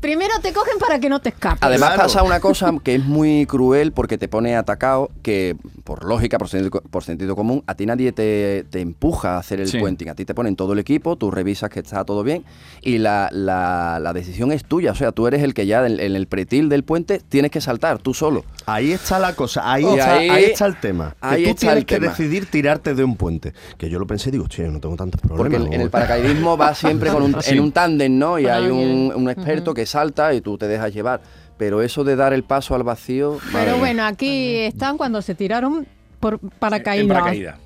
Primero 0.00 0.32
te 0.42 0.52
cogen 0.52 0.78
para 0.78 0.98
que 1.00 1.08
no 1.08 1.20
te 1.20 1.30
escapes. 1.30 1.58
Además 1.62 1.90
Claro. 1.90 2.02
pasa 2.04 2.22
una 2.22 2.40
cosa 2.40 2.72
que 2.82 2.94
es 2.96 3.04
muy 3.04 3.46
cruel 3.46 3.92
porque 3.92 4.18
te 4.18 4.28
pone 4.28 4.56
atacado, 4.56 5.10
que 5.22 5.56
por 5.84 6.04
lógica, 6.04 6.38
por 6.38 6.48
sentido, 6.48 6.80
por 6.90 7.04
sentido 7.04 7.36
común, 7.36 7.62
a 7.66 7.74
ti 7.74 7.86
nadie 7.86 8.12
te, 8.12 8.64
te 8.70 8.80
empuja 8.80 9.36
a 9.36 9.38
hacer 9.38 9.60
el 9.60 9.68
Sí. 9.68 9.78
puenting. 9.78 10.08
A 10.08 10.14
ti 10.14 10.24
te 10.24 10.34
ponen 10.34 10.56
todo 10.56 10.72
el 10.72 10.78
equipo, 10.78 11.16
tú 11.16 11.30
revisas 11.30 11.70
que 11.70 11.80
está 11.80 12.04
todo 12.04 12.22
bien 12.22 12.44
y 12.82 12.98
la, 12.98 13.28
la- 13.32 13.98
la 14.00 14.12
decisión 14.12 14.52
es 14.52 14.64
tuya. 14.64 14.92
O 14.92 14.94
sea, 14.94 15.12
tú 15.12 15.26
eres 15.26 15.42
el 15.42 15.54
que 15.54 15.66
ya 15.66 15.86
en, 15.86 16.00
en 16.00 16.16
el 16.16 16.26
pretil 16.26 16.68
del 16.68 16.84
puente 16.84 17.20
tienes 17.28 17.50
que 17.50 17.60
saltar, 17.60 17.98
tú 17.98 18.14
solo. 18.14 18.44
Ahí 18.66 18.92
está 18.92 19.18
la 19.18 19.34
cosa, 19.34 19.70
ahí, 19.70 19.84
está, 19.84 20.14
ahí- 20.14 20.28
ahí 20.30 20.44
está 20.44 20.66
el 20.66 20.76
tema. 20.80 21.10
Que 21.20 21.26
ahí 21.26 21.44
tú 21.44 21.50
está 21.50 21.60
tienes 21.60 21.76
el 21.78 21.86
que 21.86 21.94
tema. 22.00 22.08
decidir 22.10 22.46
tirarte 22.50 22.94
de 22.94 23.04
un 23.04 23.16
puente. 23.16 23.52
Que 23.78 23.88
yo 23.88 23.98
lo 23.98 24.06
pensé 24.06 24.28
y 24.30 24.32
digo, 24.32 24.46
che, 24.48 24.68
no 24.68 24.80
tengo 24.80 24.96
tantos 24.96 25.20
problemas. 25.20 25.50
Porque 25.60 25.66
en, 25.68 25.72
en 25.74 25.80
el 25.80 25.90
paracaidismo 25.90 26.56
va 26.56 26.74
siempre 26.74 27.10
con 27.10 27.22
un, 27.22 27.36
Sí. 27.42 27.52
en 27.54 27.60
un 27.60 27.72
tándem, 27.72 28.18
¿no? 28.18 28.38
Y 28.38 28.46
Ah, 28.46 28.56
hay 28.56 28.66
un, 28.66 29.12
un 29.14 29.30
experto 29.30 29.63
que 29.72 29.86
salta 29.86 30.34
y 30.34 30.40
tú 30.40 30.58
te 30.58 30.68
dejas 30.68 30.92
llevar. 30.92 31.22
Pero 31.56 31.80
eso 31.80 32.04
de 32.04 32.16
dar 32.16 32.32
el 32.32 32.42
paso 32.42 32.74
al 32.74 32.82
vacío... 32.82 33.38
Pero 33.52 33.78
bueno, 33.78 34.04
aquí 34.04 34.56
están 34.56 34.98
cuando 34.98 35.22
se 35.22 35.34
tiraron 35.34 35.86
por 36.20 36.40
En 36.42 36.50
paracaídas. 36.58 37.56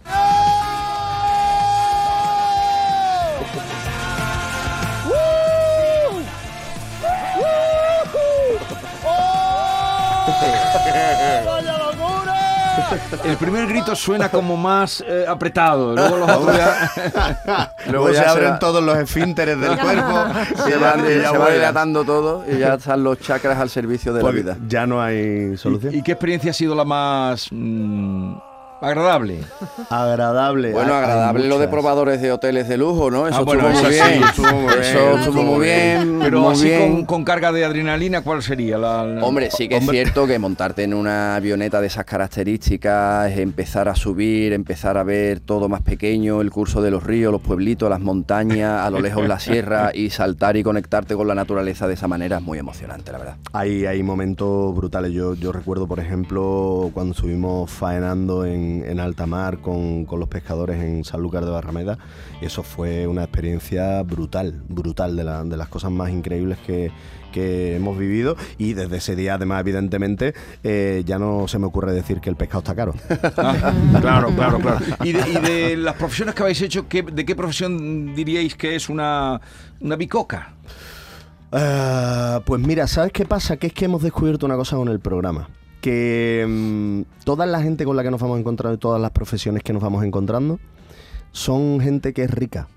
El 13.24 13.36
primer 13.36 13.66
grito 13.66 13.94
suena 13.96 14.30
como 14.30 14.56
más 14.56 15.02
eh, 15.06 15.24
apretado, 15.28 15.94
luego 15.94 16.16
los 16.18 16.30
otros 16.30 16.56
ya... 16.56 17.72
Luego 17.90 18.10
ya 18.10 18.22
se 18.24 18.28
abren 18.28 18.58
todos 18.58 18.82
los 18.82 18.96
esfínteres 18.98 19.58
del 19.60 19.78
cuerpo. 19.80 20.24
Se 20.64 20.76
van, 20.76 21.04
ya 21.06 21.30
se 21.30 21.38
va 21.38 21.50
dilatando 21.50 22.04
todo 22.04 22.44
y 22.50 22.58
ya 22.58 22.74
están 22.74 23.02
los 23.02 23.18
chakras 23.20 23.58
al 23.58 23.70
servicio 23.70 24.12
de 24.12 24.18
la 24.18 24.22
Pues 24.22 24.34
vida. 24.34 24.56
ya 24.68 24.86
no 24.86 25.00
hay 25.00 25.56
solución. 25.56 25.94
¿Y 25.94 26.02
qué 26.02 26.12
experiencia 26.12 26.50
ha 26.50 26.54
sido 26.54 26.74
la 26.74 26.84
más 26.84 27.48
mm, 27.50 28.32
agradable? 28.80 29.40
agradable. 29.90 30.72
Bueno, 30.72 30.94
agradable 30.94 31.48
lo 31.48 31.58
de 31.58 31.68
probadores 31.68 32.20
de 32.22 32.32
hoteles 32.32 32.68
de 32.68 32.76
lujo, 32.76 33.10
¿no? 33.10 33.26
Eso 33.26 33.38
Ah, 33.38 33.42
bueno, 33.42 33.68
estuvo 33.68 33.82
muy 33.88 33.92
sí, 33.94 34.00
bien. 34.10 34.22
estuvo 34.24 34.52
muy 34.52 34.66
bien, 34.72 34.80
Eso 34.82 35.18
estuvo 35.18 35.42
muy 35.42 35.64
bien. 35.64 36.18
Pero 36.22 36.40
muy 36.40 36.52
así 36.52 36.64
bien. 36.64 36.92
con, 36.92 37.04
con 37.06 37.24
carga 37.24 37.52
de 37.52 37.64
adrenalina, 37.64 38.22
¿cuál 38.22 38.42
sería? 38.42 38.78
La, 38.78 39.04
la- 39.04 39.24
Hombre, 39.24 39.50
sí 39.50 39.68
que 39.68 39.76
es 39.78 39.86
cierto 39.88 40.26
que 40.26 40.38
montarte 40.38 40.84
en 40.84 40.94
una 40.94 41.36
avioneta 41.36 41.80
de 41.80 41.86
esas 41.88 42.04
características, 42.04 43.36
empezar 43.36 43.88
a 43.88 43.94
subir, 43.94 44.52
empezar 44.52 44.96
a 44.98 45.02
ver 45.02 45.40
todo 45.40 45.68
más 45.68 45.82
pequeño, 45.82 46.40
el 46.40 46.50
curso 46.50 46.82
de 46.82 46.90
los 46.90 47.02
ríos, 47.02 47.32
los 47.32 47.42
pueblitos, 47.42 47.88
las 47.90 48.00
montañas, 48.00 48.84
a 48.86 48.90
lo 48.90 49.00
lejos 49.00 49.26
la 49.26 49.38
sierra 49.40 49.90
y 49.94 50.10
saltar 50.10 50.56
y 50.56 50.62
conectarte 50.62 51.14
con 51.14 51.26
la 51.28 51.34
naturaleza 51.34 51.86
de 51.88 51.94
esa 51.94 52.08
manera 52.08 52.36
es 52.38 52.42
muy 52.42 52.58
emocionante, 52.58 53.12
la 53.12 53.18
verdad. 53.18 53.36
Hay, 53.52 53.86
hay 53.86 54.02
momentos 54.02 54.74
brutales. 54.74 55.12
Yo, 55.12 55.34
yo 55.34 55.52
recuerdo, 55.52 55.86
por 55.86 56.00
ejemplo, 56.00 56.90
cuando 56.94 57.12
estuvimos 57.12 57.70
faenando 57.70 58.44
en, 58.44 58.67
en 58.86 59.00
alta 59.00 59.26
mar 59.26 59.58
con, 59.58 60.04
con 60.04 60.20
los 60.20 60.28
pescadores 60.28 60.82
en 60.82 61.04
Sanlúcar 61.04 61.44
de 61.44 61.50
Barrameda. 61.50 61.98
Y 62.40 62.46
eso 62.46 62.62
fue 62.62 63.06
una 63.06 63.22
experiencia 63.24 64.02
brutal, 64.02 64.62
brutal, 64.68 65.16
de, 65.16 65.24
la- 65.24 65.44
de 65.44 65.56
las 65.56 65.68
cosas 65.68 65.90
más 65.90 66.10
increíbles 66.10 66.58
que, 66.66 66.90
que 67.32 67.76
hemos 67.76 67.98
vivido. 67.98 68.36
Y 68.58 68.74
desde 68.74 68.96
ese 68.98 69.16
día, 69.16 69.34
además, 69.34 69.60
evidentemente, 69.60 70.34
eh, 70.62 71.02
ya 71.04 71.18
no 71.18 71.48
se 71.48 71.58
me 71.58 71.66
ocurre 71.66 71.92
decir 71.92 72.20
que 72.20 72.30
el 72.30 72.36
pescado 72.36 72.60
está 72.60 72.74
caro. 72.74 72.94
Ah, 73.36 73.72
claro, 74.00 74.28
claro, 74.34 74.58
claro. 74.60 74.78
¿Y 75.04 75.12
de, 75.12 75.28
y 75.28 75.34
de 75.40 75.76
las 75.76 75.94
profesiones 75.96 76.34
que 76.34 76.42
habéis 76.42 76.62
hecho, 76.62 76.88
¿qué- 76.88 77.02
¿de 77.02 77.24
qué 77.24 77.34
profesión 77.36 78.14
diríais 78.14 78.54
que 78.54 78.74
es 78.76 78.88
una, 78.88 79.40
una 79.80 79.96
bicoca? 79.96 80.54
Ah, 81.50 82.42
pues 82.44 82.60
mira, 82.60 82.86
¿sabes 82.86 83.10
qué 83.12 83.24
pasa? 83.24 83.56
Que 83.56 83.68
es 83.68 83.72
que 83.72 83.86
hemos 83.86 84.02
descubierto 84.02 84.44
una 84.46 84.56
cosa 84.56 84.76
con 84.76 84.88
el 84.88 85.00
programa. 85.00 85.48
Que 85.80 86.44
mm, 86.48 87.24
toda 87.24 87.46
la 87.46 87.62
gente 87.62 87.84
con 87.84 87.96
la 87.96 88.02
que 88.02 88.10
nos 88.10 88.20
vamos 88.20 88.38
encontrando 88.40 88.74
y 88.74 88.78
todas 88.78 89.00
las 89.00 89.10
profesiones 89.12 89.62
que 89.62 89.72
nos 89.72 89.82
vamos 89.82 90.04
encontrando 90.04 90.58
son 91.32 91.80
gente 91.80 92.12
que 92.12 92.24
es 92.24 92.30
rica. 92.30 92.68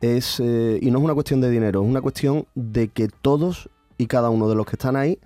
Es, 0.00 0.38
eh, 0.40 0.78
y 0.80 0.90
no 0.90 0.98
es 0.98 1.04
una 1.04 1.14
cuestión 1.14 1.40
de 1.40 1.50
dinero, 1.50 1.82
es 1.82 1.88
una 1.88 2.00
cuestión 2.00 2.46
de 2.54 2.88
que 2.88 3.08
todos 3.08 3.68
y 3.96 4.06
cada 4.06 4.30
uno 4.30 4.48
de 4.48 4.54
los 4.54 4.66
que 4.66 4.72
están 4.76 4.94
ahí 4.96 5.18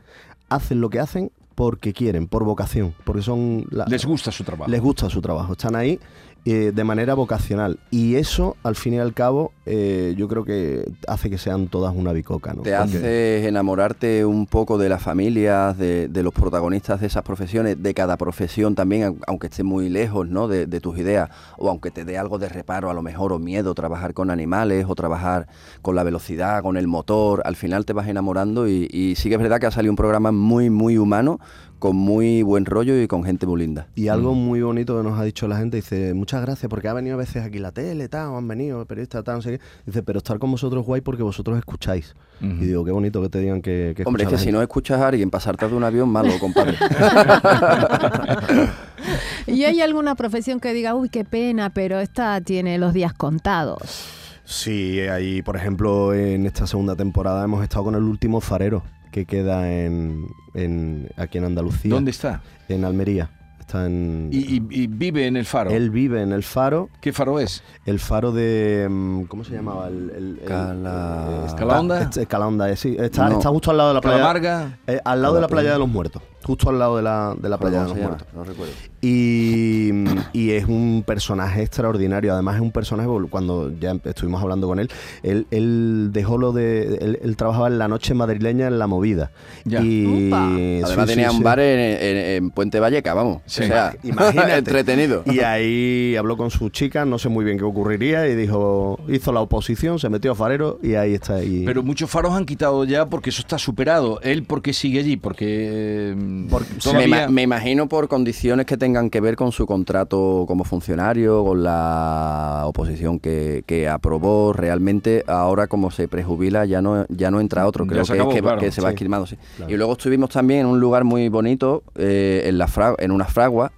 hacen 0.49 0.81
lo 0.81 0.89
que 0.89 0.99
hacen 1.01 1.31
porque 1.55 1.93
quieren, 1.93 2.27
por 2.29 2.45
vocación, 2.45 2.95
porque 3.05 3.21
son... 3.21 3.67
la- 3.71 3.85
Les 3.87 4.07
gusta 4.07 4.33
su 4.33 4.43
trabajo. 4.45 4.71
les 4.71 4.81
gusta 4.81 5.11
su 5.11 5.21
trabajo, 5.21 5.53
están 5.53 5.77
ahí 5.77 6.01
eh, 6.45 6.73
de 6.75 6.85
manera 6.85 7.15
vocacional. 7.15 7.79
Y 7.91 8.17
eso, 8.17 8.57
al 8.65 8.75
fin 8.75 8.95
y 8.95 8.99
al 8.99 9.15
cabo, 9.15 9.53
eh, 9.65 10.15
yo 10.19 10.27
creo 10.27 10.45
que 10.45 10.91
hace 11.07 11.31
que 11.31 11.39
sean 11.39 11.69
todas 11.69 11.95
una 11.95 12.13
bicoca. 12.13 12.53
¿no? 12.53 12.63
Te 12.63 12.77
Porque- 12.77 12.97
hace 12.97 13.47
enamorarte 13.49 14.25
un 14.25 14.47
poco 14.47 14.77
de 14.77 14.89
las 14.89 15.01
familias, 15.03 15.79
de, 15.79 16.09
de 16.09 16.23
los 16.25 16.33
protagonistas 16.35 17.01
de 17.01 17.07
esas 17.07 17.23
profesiones, 17.23 17.81
de 17.83 17.95
cada 17.95 18.17
profesión 18.17 18.75
también, 18.75 19.03
au- 19.05 19.19
aunque 19.29 19.47
esté 19.47 19.63
muy 19.63 19.89
lejos 19.89 20.29
¿no? 20.29 20.49
de, 20.49 20.67
de 20.67 20.81
tus 20.81 20.99
ideas, 20.99 21.31
o 21.59 21.69
aunque 21.71 21.91
te 21.93 22.05
dé 22.05 22.19
algo 22.19 22.39
de 22.39 22.49
reparo 22.49 22.91
a 22.91 22.95
lo 22.95 23.03
mejor, 23.03 23.33
o 23.33 23.39
miedo, 23.39 23.73
trabajar 23.75 24.13
con 24.13 24.31
animales, 24.31 24.87
o 24.89 24.95
trabajar 24.97 25.47
con 25.81 25.95
la 25.95 26.03
velocidad, 26.03 26.63
con 26.63 26.77
el 26.77 26.89
motor, 26.89 27.43
al 27.45 27.55
final 27.55 27.85
te 27.85 27.93
vas 27.93 28.09
enamorando 28.09 28.67
y, 28.69 28.89
y 28.91 29.15
sí 29.15 29.29
que 29.29 29.37
es 29.37 29.41
verdad 29.41 29.61
que 29.61 29.67
ha 29.67 29.71
salido 29.71 29.93
un 29.93 29.97
programa 29.97 30.33
muy, 30.33 30.71
muy 30.71 30.99
humano, 30.99 31.39
con 31.83 31.97
muy 31.97 32.45
buen 32.45 32.65
rollo 32.65 33.03
y 33.03 33.09
con 33.09 33.25
gente 33.25 33.45
muy 33.45 33.59
linda. 33.59 33.89
Y 33.97 34.07
algo 34.07 34.35
muy 34.35 34.63
bonito 34.63 34.97
que 34.97 35.03
nos 35.03 35.19
ha 35.19 35.25
dicho 35.25 35.49
la 35.49 35.57
gente, 35.57 35.79
dice, 35.79 36.15
muchas 36.15 36.41
gracias 36.41 36.71
porque 36.71 36.87
ha 36.87 36.93
venido 36.93 37.17
a 37.17 37.19
veces 37.19 37.43
aquí 37.43 37.59
la 37.59 37.73
tele, 37.73 38.09
tal, 38.09 38.29
o 38.29 38.37
han 38.37 38.47
venido 38.47 38.87
periodistas, 38.87 39.25
tal, 39.25 39.35
no 39.35 39.43
sé 39.43 39.59
qué. 39.59 39.65
Dice, 39.85 40.05
pero 40.05 40.19
estar 40.19 40.39
con 40.39 40.53
vosotros 40.53 40.87
guay 40.87 41.01
porque 41.01 41.25
vosotros 41.25 41.59
escucháis. 41.59 42.15
Y 42.41 42.67
digo, 42.67 42.85
qué 42.85 42.93
bonito 42.93 43.21
que 43.21 43.29
te 43.31 43.41
digan 43.41 43.63
que, 43.63 43.95
que 43.97 44.05
Hombre, 44.05 44.23
es 44.23 44.31
que 44.31 44.39
si 44.39 44.45
gente". 44.45 44.59
no 44.59 44.63
escuchas 44.63 45.01
a 45.01 45.09
alguien 45.09 45.29
pasarte 45.29 45.67
de 45.67 45.75
un 45.75 45.83
avión, 45.83 46.09
malo, 46.09 46.31
compadre. 46.39 46.77
¿Y 49.49 49.65
hay 49.65 49.81
alguna 49.81 50.15
profesión 50.15 50.61
que 50.61 50.73
diga, 50.73 50.95
uy, 50.95 51.09
qué 51.09 51.25
pena, 51.25 51.71
pero 51.71 51.99
esta 51.99 52.41
tiene 52.43 52.79
los 52.79 52.95
días 52.95 53.13
contados? 53.13 54.07
Sí, 54.45 55.01
ahí, 55.01 55.43
por 55.43 55.57
ejemplo, 55.57 56.15
en 56.15 56.47
esta 56.47 56.69
segunda 56.69 56.95
temporada 56.95 57.43
hemos 57.43 57.61
estado 57.61 57.87
con 57.87 57.97
el 57.97 58.05
último 58.05 58.41
farero 58.41 58.85
que 59.13 59.25
queda 59.27 59.71
en, 59.73 60.27
en- 60.55 61.09
aquí 61.17 61.39
en 61.39 61.45
Andalucía. 61.45 61.91
¿Dónde 61.95 62.11
está? 62.11 62.43
En 62.69 62.85
Almería. 62.85 63.31
Está 63.61 63.87
en... 63.87 64.29
Y, 64.33 64.39
y- 64.57 64.67
y 64.71 64.87
vive 64.89 65.27
en 65.27 65.37
el 65.37 65.45
faro. 65.47 65.71
Él 65.71 65.91
vive 65.91 66.21
en 66.23 66.33
el 66.33 66.43
faro, 66.43 66.89
¿Qué 67.01 67.13
faro 67.13 67.39
es? 67.39 67.63
el 67.87 68.01
faro 68.01 68.33
de... 68.33 68.89
mm, 68.91 69.23
¿Cómo 69.25 69.45
se 69.45 69.55
llamaba? 69.55 69.87
El, 69.89 70.11
el- 70.11 70.39
el- 70.43 70.49
Cala- 70.49 71.43
eh, 71.43 72.05
este- 72.05 72.27
Calahonda, 72.27 72.69
eh, 72.71 72.77
sí. 72.77 72.97
Está, 72.99 73.29
No. 73.29 73.37
está 73.39 73.49
justo 73.51 73.71
al 73.71 73.77
lado 73.77 73.91
de 73.91 73.95
la 73.95 74.01
playa. 74.01 74.17
Calamarga. 74.17 74.79
eh, 74.89 75.01
al 75.05 75.23
lado 75.23 75.35
de 75.37 75.41
la 75.43 75.49
playa 75.49 75.73
de 75.75 75.79
los 75.79 75.89
muertos. 75.89 76.23
Justo 76.45 76.71
al 76.71 76.79
lado 76.79 76.97
de 76.97 77.03
la, 77.03 77.35
de 77.41 77.49
la 77.49 77.59
playa 77.59 77.83
de 77.85 77.89
¿Cómo 77.89 77.95
los 78.01 78.09
muertos. 78.09 78.29
No 78.35 78.45
recuerdo. 78.45 78.73
Y, 79.01 79.91
y 80.33 80.51
es 80.53 80.65
un 80.67 81.03
personaje 81.07 81.63
extraordinario. 81.63 82.33
Además, 82.33 82.57
es 82.57 82.61
un 82.63 82.71
personaje, 82.73 83.09
cuando 83.31 83.73
ya 83.79 83.97
estuvimos 84.05 84.41
hablando 84.43 84.67
con 84.69 84.79
él, 84.79 84.91
él, 85.23 85.47
él 85.51 86.11
dejó 86.13 86.39
lo 86.39 86.53
de. 86.53 86.95
Él, 87.01 87.19
él 87.23 87.37
trabajaba 87.37 87.67
en 87.69 87.79
la 87.79 87.89
noche 87.89 88.15
madrileña 88.15 88.69
en 88.69 88.79
la 88.79 88.87
movida. 88.87 89.31
Ya. 89.65 89.81
Y. 89.83 90.31
Además 90.33 90.91
sí, 91.09 91.15
tenía 91.15 91.29
sí, 91.31 91.35
un 91.35 91.39
sí. 91.39 91.45
bar 91.45 91.59
en, 91.61 91.81
en- 91.81 92.17
en 92.45 92.51
Puente 92.51 92.79
Valleca, 92.81 93.13
vamos. 93.15 93.43
Sí. 93.47 93.65
O 93.65 93.67
sea, 93.67 93.95
Imagínate. 94.03 94.55
entretenido. 94.59 95.23
Y 95.27 95.41
ahí 95.41 96.15
habló 96.17 96.37
con 96.37 96.51
su 96.51 96.69
chica, 96.71 97.05
no 97.05 97.19
sé 97.19 97.29
muy 97.29 97.45
bien 97.45 97.59
qué 97.59 97.65
ocurriría, 97.65 98.29
y 98.29 98.35
dijo, 98.37 99.01
hizo 99.09 99.33
la 99.33 99.41
oposición, 99.41 99.99
se 99.99 100.09
metió 100.09 100.33
a 100.33 100.35
farero 100.35 100.79
y 100.83 100.95
ahí 100.95 101.15
está. 101.15 101.37
ahí. 101.37 101.63
Pero 101.67 101.83
muchos 101.83 102.09
faros 102.11 102.33
han 102.35 102.45
quitado 102.47 102.85
ya 102.85 103.07
porque 103.07 103.31
eso 103.31 103.41
está 103.41 103.59
superado. 103.59 104.21
¿Él 104.23 104.45
por 104.45 104.63
qué 104.63 104.73
sigue 104.73 105.01
allí? 105.01 105.17
Porque, 105.17 106.15
Me, 106.33 106.49
todavía... 106.83 107.07
ima- 107.27 107.29
me 107.29 107.43
imagino 107.43 107.89
por 107.89 108.09
condiciones 108.09 108.67
que 108.67 108.77
tengan 108.77 109.11
que 109.11 109.21
ver 109.21 109.37
con 109.37 109.53
su 109.53 109.67
contrato 109.67 110.45
como 110.49 110.65
funcionario, 110.65 111.45
con 111.45 111.63
la 111.63 112.63
oposición 112.67 113.19
que, 113.19 113.63
que 113.67 113.89
aprobó. 113.89 114.53
Realmente, 114.53 115.25
ahora 115.27 115.67
como 115.67 115.91
se 115.91 116.09
prejubila, 116.09 116.65
ya 116.65 116.81
no, 116.83 117.05
ya 117.09 117.31
no 117.31 117.41
entra 117.41 117.67
otro. 117.67 117.87
Creo 117.87 118.05
que, 118.05 118.13
acabó, 118.13 118.31
es 118.31 118.35
que, 118.37 118.41
va- 118.41 118.51
claro, 118.53 118.61
que 118.61 118.71
se 118.73 118.81
va 118.81 118.89
sí. 118.89 118.95
esquilmando. 118.95 119.27
sí. 119.27 119.37
Claro. 119.57 119.73
Y 119.73 119.77
luego 119.77 119.93
estuvimos 119.93 120.31
también 120.31 120.61
en 120.61 120.67
un 120.67 120.81
lugar 120.81 121.05
muy 121.05 121.29
bonito, 121.29 121.83
eh, 121.97 122.45
en, 122.47 122.59
la 122.59 122.67
fra- 122.69 122.95
en 122.99 123.11
una 123.11 123.27
fragua. 123.27 123.73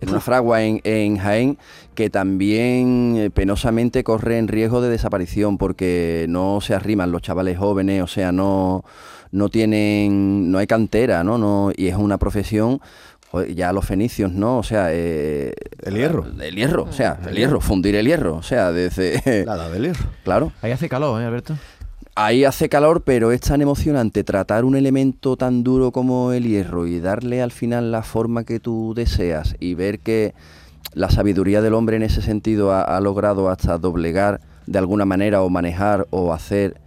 En 0.00 0.08
una 0.10 0.20
fragua 0.20 0.62
en, 0.62 0.80
en 0.84 1.16
Jaén 1.18 1.58
que 1.94 2.10
también 2.10 3.14
eh, 3.16 3.30
penosamente 3.30 4.04
corre 4.04 4.38
en 4.38 4.48
riesgo 4.48 4.80
de 4.80 4.90
desaparición 4.90 5.58
porque 5.58 6.26
no 6.28 6.60
se 6.60 6.74
arriman 6.74 7.12
los 7.12 7.22
chavales 7.22 7.58
jóvenes, 7.58 8.02
o 8.02 8.06
sea, 8.06 8.32
no, 8.32 8.84
no 9.30 9.48
tienen, 9.48 10.50
no 10.50 10.58
hay 10.58 10.66
cantera, 10.66 11.24
¿no? 11.24 11.38
no 11.38 11.72
y 11.76 11.88
es 11.88 11.96
una 11.96 12.18
profesión, 12.18 12.80
joder, 13.30 13.54
ya 13.54 13.72
los 13.72 13.84
fenicios, 13.84 14.32
¿no? 14.32 14.58
O 14.58 14.62
sea, 14.62 14.88
eh, 14.90 15.54
El 15.82 15.94
hierro. 15.94 16.26
El 16.40 16.54
hierro, 16.54 16.84
o 16.84 16.92
sea, 16.92 17.18
el 17.26 17.36
hierro, 17.36 17.60
fundir 17.60 17.94
el 17.96 18.06
hierro, 18.06 18.36
o 18.36 18.42
sea, 18.42 18.72
desde... 18.72 19.44
Nada 19.46 19.68
del 19.70 19.84
hierro. 19.84 20.04
Claro. 20.24 20.52
Ahí 20.62 20.72
hace 20.72 20.88
calor, 20.88 21.20
¿eh, 21.20 21.26
Alberto? 21.26 21.56
Ahí 22.14 22.44
hace 22.44 22.68
calor, 22.68 23.02
pero 23.02 23.32
es 23.32 23.40
tan 23.40 23.62
emocionante 23.62 24.22
tratar 24.22 24.66
un 24.66 24.76
elemento 24.76 25.38
tan 25.38 25.64
duro 25.64 25.92
como 25.92 26.32
el 26.32 26.46
hierro 26.46 26.86
y 26.86 27.00
darle 27.00 27.40
al 27.40 27.52
final 27.52 27.90
la 27.90 28.02
forma 28.02 28.44
que 28.44 28.60
tú 28.60 28.92
deseas 28.94 29.56
y 29.60 29.74
ver 29.74 29.98
que 29.98 30.34
la 30.94 31.10
sabiduría 31.10 31.62
del 31.62 31.74
hombre 31.74 31.96
en 31.96 32.02
ese 32.02 32.22
sentido 32.22 32.72
ha, 32.72 32.82
ha 32.82 33.00
logrado 33.00 33.48
hasta 33.48 33.78
doblegar 33.78 34.40
de 34.66 34.78
alguna 34.78 35.04
manera 35.04 35.42
o 35.42 35.48
manejar 35.48 36.06
o 36.10 36.32
hacer 36.32 36.80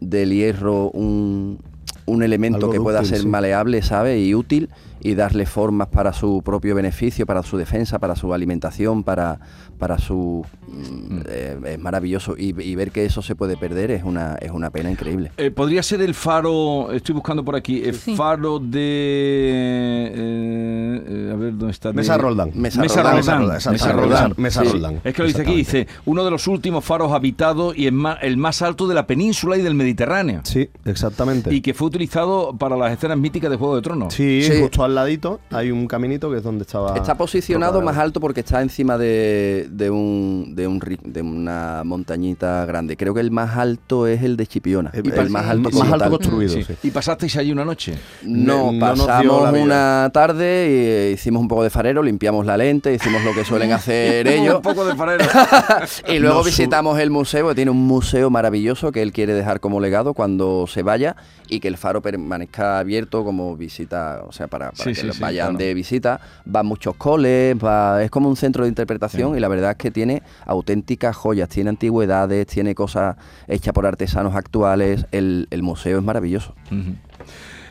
del 0.00 0.32
hierro 0.32 0.90
un, 0.90 1.58
un 2.06 2.22
elemento 2.22 2.58
Algo 2.58 2.72
que 2.72 2.80
pueda 2.80 3.04
ser 3.04 3.20
sí. 3.20 3.28
maleable, 3.28 3.82
¿sabe? 3.82 4.20
Y 4.20 4.34
útil 4.34 4.68
y 5.00 5.14
darle 5.14 5.46
formas 5.46 5.88
para 5.88 6.12
su 6.12 6.42
propio 6.42 6.74
beneficio, 6.74 7.24
para 7.26 7.42
su 7.42 7.56
defensa, 7.56 7.98
para 7.98 8.14
su 8.16 8.32
alimentación, 8.34 9.02
para, 9.02 9.40
para 9.78 9.98
su... 9.98 10.44
mm, 10.68 11.20
eh, 11.26 11.58
es 11.64 11.78
maravilloso 11.78 12.34
y, 12.36 12.54
y 12.62 12.74
ver 12.74 12.90
que 12.90 13.04
eso 13.04 13.22
se 13.22 13.34
puede 13.34 13.56
perder 13.56 13.90
es 13.90 14.04
una, 14.04 14.34
es 14.36 14.50
una 14.50 14.70
pena 14.70 14.90
increíble. 14.90 15.32
Eh, 15.36 15.50
Podría 15.50 15.82
ser 15.82 16.02
el 16.02 16.14
faro, 16.14 16.92
estoy 16.92 17.14
buscando 17.14 17.44
por 17.44 17.56
aquí, 17.56 17.82
el 17.84 17.94
Sí. 17.94 18.14
faro 18.16 18.58
de... 18.58 20.12
eh, 20.14 21.30
a 21.32 21.36
ver, 21.36 21.56
¿dónde 21.56 21.70
está? 21.72 21.90
De- 21.90 21.94
Mesa 21.96 22.16
Roldán. 22.18 22.50
Mesa 22.54 22.80
Mesa 22.80 23.02
Roldán. 23.02 23.38
Roldán. 23.40 23.54
Mesa 23.56 23.70
Mesa 23.72 23.92
Roldán. 23.92 24.10
Roldán. 24.10 24.34
Mesa 24.36 24.62
Sí. 24.62 24.68
Roldán. 24.68 25.00
Es 25.04 25.14
que 25.14 25.22
lo 25.22 25.28
dice 25.28 25.42
aquí, 25.42 25.54
dice, 25.54 25.86
uno 26.06 26.24
de 26.24 26.30
los 26.30 26.46
últimos 26.46 26.84
faros 26.84 27.12
habitados 27.12 27.76
y 27.76 27.86
el 27.86 27.92
más, 27.92 28.18
el 28.22 28.36
más 28.36 28.62
alto 28.62 28.86
de 28.86 28.94
la 28.94 29.06
península 29.06 29.56
y 29.56 29.62
del 29.62 29.74
Mediterráneo. 29.74 30.40
Sí, 30.44 30.68
exactamente. 30.84 31.52
Y 31.54 31.60
que 31.60 31.74
fue 31.74 31.88
utilizado 31.88 32.56
para 32.56 32.76
las 32.76 32.92
escenas 32.92 33.18
míticas 33.18 33.50
de 33.50 33.56
Juego 33.56 33.76
de 33.76 33.82
Tronos. 33.82 34.14
Sí, 34.14 34.42
Sí. 34.42 34.60
justo 34.60 34.84
al 34.90 34.94
ladito 34.96 35.40
hay 35.50 35.70
un 35.70 35.86
caminito 35.86 36.30
que 36.30 36.36
es 36.38 36.42
donde 36.42 36.62
estaba. 36.62 36.96
Está 36.96 37.16
posicionado 37.16 37.80
más 37.80 37.96
alto 37.96 38.20
porque 38.20 38.40
está 38.40 38.60
encima 38.60 38.98
de, 38.98 39.68
de 39.70 39.90
un, 39.90 40.52
de, 40.54 40.66
un, 40.66 40.80
ri- 40.80 41.00
de 41.02 41.22
una 41.22 41.82
montañita 41.84 42.64
grande. 42.66 42.96
Creo 42.96 43.14
que 43.14 43.20
el 43.20 43.30
más 43.30 43.56
alto 43.56 44.06
es 44.06 44.22
el 44.22 44.36
de 44.36 44.46
Chipiona. 44.46 44.90
El- 44.92 45.10
el, 45.12 45.18
el- 45.18 45.30
más 45.30 45.46
alto, 45.46 45.70
más 45.70 45.92
alto 45.92 46.10
construido. 46.10 46.52
Sí. 46.54 46.64
sí. 46.64 46.74
¿Y 46.82 46.90
pasasteis 46.90 47.36
allí 47.36 47.52
una 47.52 47.64
noche? 47.64 47.94
No, 48.22 48.72
pasamos 48.78 49.52
una 49.58 50.10
tarde 50.12 50.68
y 50.68 50.74
eh, 50.74 51.10
hicimos 51.14 51.40
un 51.42 51.48
poco 51.48 51.62
de 51.62 51.70
farero, 51.70 52.02
limpiamos 52.02 52.44
la 52.46 52.56
lente, 52.56 52.92
hicimos 52.94 53.24
lo 53.24 53.32
que 53.34 53.44
suelen 53.44 53.72
hacer 53.72 54.26
ellos. 54.26 54.56
Un 54.56 54.62
poco 54.62 54.84
de 54.84 54.94
farero. 54.94 55.24
y 56.08 56.18
luego 56.18 56.42
visitamos 56.44 56.98
el 56.98 57.10
museo, 57.10 57.48
que 57.48 57.54
tiene 57.54 57.70
un 57.70 57.86
museo 57.86 58.30
maravilloso 58.30 58.92
que 58.92 59.02
él 59.02 59.12
quiere 59.12 59.34
dejar 59.34 59.60
como 59.60 59.80
legado 59.80 60.14
cuando 60.14 60.66
se 60.66 60.82
vaya 60.82 61.16
y 61.48 61.60
que 61.60 61.68
el 61.68 61.76
faro 61.76 62.00
permanezca 62.02 62.78
abierto 62.78 63.24
como 63.24 63.56
visita, 63.56 64.22
o 64.26 64.32
sea, 64.32 64.46
para, 64.48 64.70
para 64.72 64.79
Sí, 64.84 64.90
que 64.90 65.00
sí, 65.00 65.06
los 65.06 65.16
sí, 65.16 65.22
vayan 65.22 65.56
de 65.56 65.74
visita. 65.74 66.20
Van 66.44 66.66
muchos 66.66 66.94
coles, 66.96 67.56
va- 67.56 68.02
es 68.02 68.10
como 68.10 68.28
un 68.28 68.36
centro 68.36 68.64
de 68.64 68.68
interpretación 68.68 69.36
y 69.36 69.40
la 69.40 69.48
verdad 69.48 69.72
es 69.72 69.76
que 69.76 69.90
tiene 69.90 70.22
auténticas 70.46 71.16
joyas, 71.16 71.48
tiene 71.48 71.70
antigüedades, 71.70 72.46
tiene 72.46 72.74
cosas 72.74 73.16
hechas 73.48 73.72
por 73.72 73.86
artesanos 73.86 74.34
actuales. 74.34 75.06
El, 75.12 75.46
el 75.50 75.62
museo 75.62 75.98
es 75.98 76.04
maravilloso. 76.04 76.54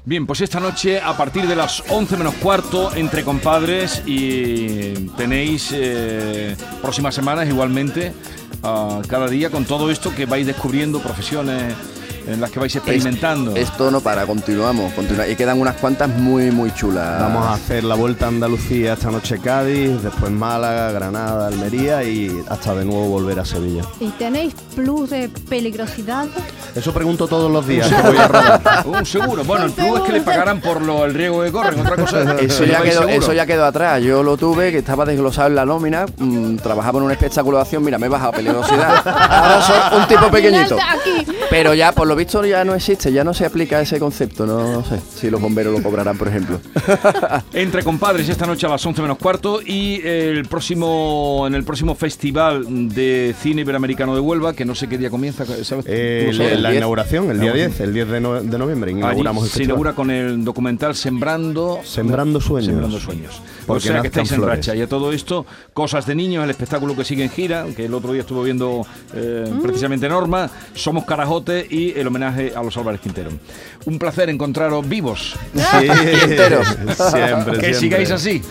Bien, 0.05 0.25
pues 0.25 0.41
esta 0.41 0.59
noche 0.59 0.99
a 1.01 1.15
partir 1.17 1.45
de 1.45 1.55
las 1.55 1.83
11 1.89 2.17
menos 2.17 2.33
cuarto 2.35 2.95
entre 2.95 3.23
compadres 3.23 4.01
y 4.05 4.93
tenéis 5.17 5.71
eh, 5.73 6.55
próximas 6.81 7.13
semanas 7.13 7.47
igualmente 7.47 8.13
ah, 8.63 9.01
cada 9.07 9.27
día 9.27 9.49
con 9.49 9.65
todo 9.65 9.91
esto 9.91 10.15
que 10.15 10.25
vais 10.25 10.47
descubriendo, 10.47 10.99
profesiones 10.99 11.73
en 12.29 12.41
las 12.41 12.51
que 12.51 12.59
vais 12.59 12.75
experimentando. 12.75 13.55
Esto 13.55 13.89
no 13.91 14.01
para, 14.01 14.25
continuamos, 14.25 14.93
continua- 14.93 15.27
y 15.27 15.35
quedan 15.35 15.59
unas 15.59 15.75
cuantas 15.77 16.09
muy, 16.09 16.51
muy 16.51 16.71
chulas. 16.73 17.19
Vamos 17.21 17.45
a 17.45 17.53
hacer 17.53 17.83
la 17.83 17.95
vuelta 17.95 18.25
a 18.25 18.27
Andalucía 18.29 18.93
esta 18.93 19.09
noche 19.11 19.39
Cádiz, 19.39 20.01
después 20.01 20.31
Málaga, 20.31 20.91
Granada, 20.91 21.47
Almería 21.47 22.03
y 22.03 22.43
hasta 22.49 22.75
de 22.75 22.85
nuevo 22.85 23.07
volver 23.09 23.39
a 23.39 23.45
Sevilla. 23.45 23.81
¿Y 23.99 24.09
tenéis 24.09 24.53
plus 24.75 25.09
de 25.09 25.29
peligrosidad? 25.49 26.25
Eso 26.75 26.93
pregunto 26.93 27.27
todos 27.27 27.51
los 27.51 27.65
días. 27.67 27.87
que 27.87 28.01
voy 28.01 28.17
a 28.17 28.27
rodar. 28.27 28.83
Un 28.85 29.05
seguro. 29.05 29.43
Bueno, 29.43 29.65
el 29.65 29.71
plus 29.71 29.97
es 29.97 30.01
que 30.03 30.11
le 30.13 30.21
pagaran 30.21 30.61
por 30.61 30.81
lo, 30.81 31.05
el 31.05 31.13
riesgo 31.13 31.43
que 31.43 31.51
corren. 31.51 31.79
Otra 31.79 31.95
cosa 31.95 32.21
es 32.39 32.51
Eso 32.53 32.65
ya, 32.65 32.81
quedó, 32.81 32.99
seguro. 33.01 33.15
eso 33.23 33.33
ya 33.33 33.45
quedó 33.45 33.65
atrás. 33.65 34.01
Yo 34.03 34.21
lo 34.23 34.37
tuve, 34.37 34.71
que 34.71 34.77
estaba 34.79 35.05
desglosado 35.05 35.47
en 35.47 35.55
la 35.55 35.65
nómina, 35.65 36.05
mm, 36.17 36.57
trabajaba 36.57 36.99
en 36.99 37.05
un 37.05 37.11
espectáculo 37.11 37.57
de 37.57 37.63
acción, 37.63 37.83
mira, 37.83 37.97
me 37.97 38.05
he 38.05 38.09
bajado 38.09 38.33
peligrosidad. 38.33 39.01
Ahora 39.05 39.61
soy 39.63 39.99
un 39.99 40.07
tipo 40.07 40.29
pequeñito. 40.29 40.77
Pero 41.49 41.73
ya, 41.73 41.91
por 41.91 42.07
lo 42.07 42.15
visto, 42.19 42.45
ya 42.45 42.63
no 42.63 42.75
existe, 42.75 43.11
ya 43.11 43.23
no 43.23 43.33
se 43.33 43.45
aplica 43.45 43.81
ese 43.81 43.99
concepto. 43.99 44.45
No, 44.45 44.71
no 44.71 44.83
sé 44.85 44.99
si 45.15 45.29
los 45.29 45.41
bomberos 45.41 45.75
lo 45.75 45.81
cobrarán, 45.83 46.17
por 46.17 46.27
ejemplo. 46.27 46.59
Entre 47.53 47.83
compadres 47.83 48.29
esta 48.29 48.45
noche 48.45 48.65
a 48.65 48.69
las 48.69 48.85
11 48.85 49.01
menos 49.01 49.17
cuarto 49.17 49.61
y 49.65 50.01
el 50.03 50.45
próximo 50.45 51.45
en 51.47 51.55
el 51.55 51.63
próximo 51.63 51.95
festival 51.95 52.65
de 52.93 53.35
cine 53.41 53.61
iberoamericano 53.61 54.13
de 54.13 54.21
Huelva, 54.21 54.53
que 54.53 54.65
no 54.65 54.75
sé 54.75 54.87
qué 54.87 54.97
día 54.97 55.09
comienza, 55.09 55.45
¿sabes? 55.45 55.85
¿Tú 55.85 55.91
Eh, 55.91 56.31
sabes? 56.35 56.53
la, 56.55 56.59
la 56.61 56.69
10. 56.69 56.77
inauguración, 56.79 57.31
el 57.31 57.39
día 57.39 57.51
Ah, 57.51 57.55
10, 57.55 57.79
el 57.81 57.93
10 57.93 58.07
de, 58.09 58.19
no- 58.21 58.41
de 58.41 58.57
noviembre, 58.57 58.91
Allí 58.91 58.99
inauguramos 58.99 59.45
el 59.45 59.49
se 59.49 59.63
inaugura 59.63 59.93
con 59.93 60.11
el 60.11 60.43
documental 60.43 60.95
Sembrando 60.95 61.79
Sembrando 61.83 62.39
sueños. 62.41 62.67
Sembrando 62.67 62.99
sueños. 62.99 63.41
Porque 63.65 63.89
o 63.89 63.91
sea 63.91 64.01
que 64.01 64.07
estáis 64.07 64.31
en 64.31 64.37
flores. 64.37 64.57
racha. 64.57 64.75
Y 64.75 64.81
a 64.81 64.87
todo 64.87 65.11
esto, 65.11 65.45
Cosas 65.73 66.05
de 66.07 66.15
Niños, 66.15 66.43
el 66.43 66.49
espectáculo 66.49 66.95
que 66.95 67.03
sigue 67.05 67.23
en 67.23 67.29
gira, 67.29 67.65
que 67.75 67.85
el 67.85 67.93
otro 67.93 68.11
día 68.13 68.21
estuvo 68.21 68.41
viendo 68.43 68.85
eh, 69.13 69.45
precisamente 69.61 70.09
Norma, 70.09 70.49
Somos 70.73 71.05
Carajote 71.05 71.67
y 71.69 71.91
el 71.97 72.07
homenaje 72.09 72.53
a 72.55 72.61
los 72.61 72.75
Álvarez 72.77 72.99
Quintero. 73.01 73.29
Un 73.85 73.97
placer 73.97 74.29
encontraros 74.29 74.87
vivos. 74.87 75.35
Sí, 75.55 75.61
siempre, 75.87 76.57
que 76.87 76.93
siempre. 76.93 77.73
sigáis 77.73 78.11
así. 78.11 78.41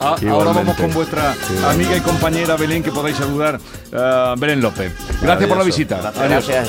A- 0.00 0.16
ahora 0.30 0.52
vamos 0.52 0.76
con 0.76 0.92
vuestra 0.94 1.34
amiga 1.68 1.96
y 1.96 2.00
compañera 2.00 2.56
Belén, 2.56 2.82
que 2.82 2.92
podáis 2.92 3.16
saludar, 3.16 3.58
eh, 3.92 4.34
Belén 4.38 4.60
López. 4.60 4.92
Gracias 5.20 5.48
por 5.48 5.58
la 5.58 5.64
visita. 5.64 6.12
Adiós. 6.16 6.46
Gracias, 6.48 6.68